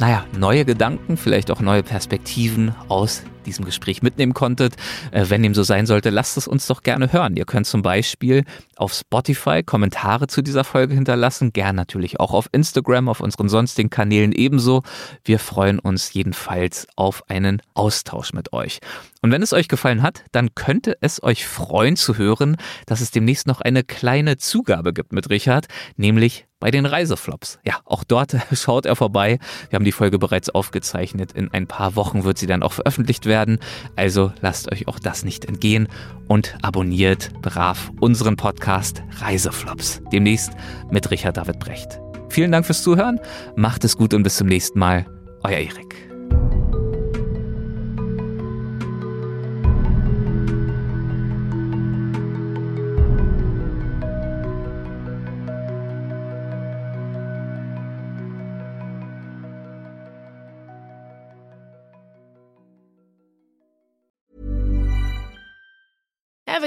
[0.01, 4.77] naja, neue Gedanken, vielleicht auch neue Perspektiven aus diesem Gespräch mitnehmen konntet.
[5.11, 7.37] Äh, wenn dem so sein sollte, lasst es uns doch gerne hören.
[7.37, 8.45] Ihr könnt zum Beispiel
[8.77, 13.89] auf Spotify Kommentare zu dieser Folge hinterlassen, gern natürlich auch auf Instagram, auf unseren sonstigen
[13.89, 14.83] Kanälen ebenso.
[15.25, 18.81] Wir freuen uns jedenfalls auf einen Austausch mit euch.
[19.23, 22.57] Und wenn es euch gefallen hat, dann könnte es euch freuen zu hören,
[22.87, 25.67] dass es demnächst noch eine kleine Zugabe gibt mit Richard,
[25.97, 27.59] nämlich bei den Reiseflops.
[27.65, 29.39] Ja, auch dort schaut er vorbei.
[29.71, 31.33] Wir haben die Folge bereits aufgezeichnet.
[31.33, 33.59] In ein paar Wochen wird sie dann auch veröffentlicht werden.
[33.97, 35.89] Also lasst euch auch das nicht entgehen
[36.27, 40.03] und abonniert brav unseren Podcast Reiseflops.
[40.13, 40.53] Demnächst
[40.91, 42.01] mit Richard David Brecht.
[42.29, 43.21] Vielen Dank fürs Zuhören.
[43.57, 45.07] Macht es gut und bis zum nächsten Mal.
[45.43, 46.08] Euer Erik.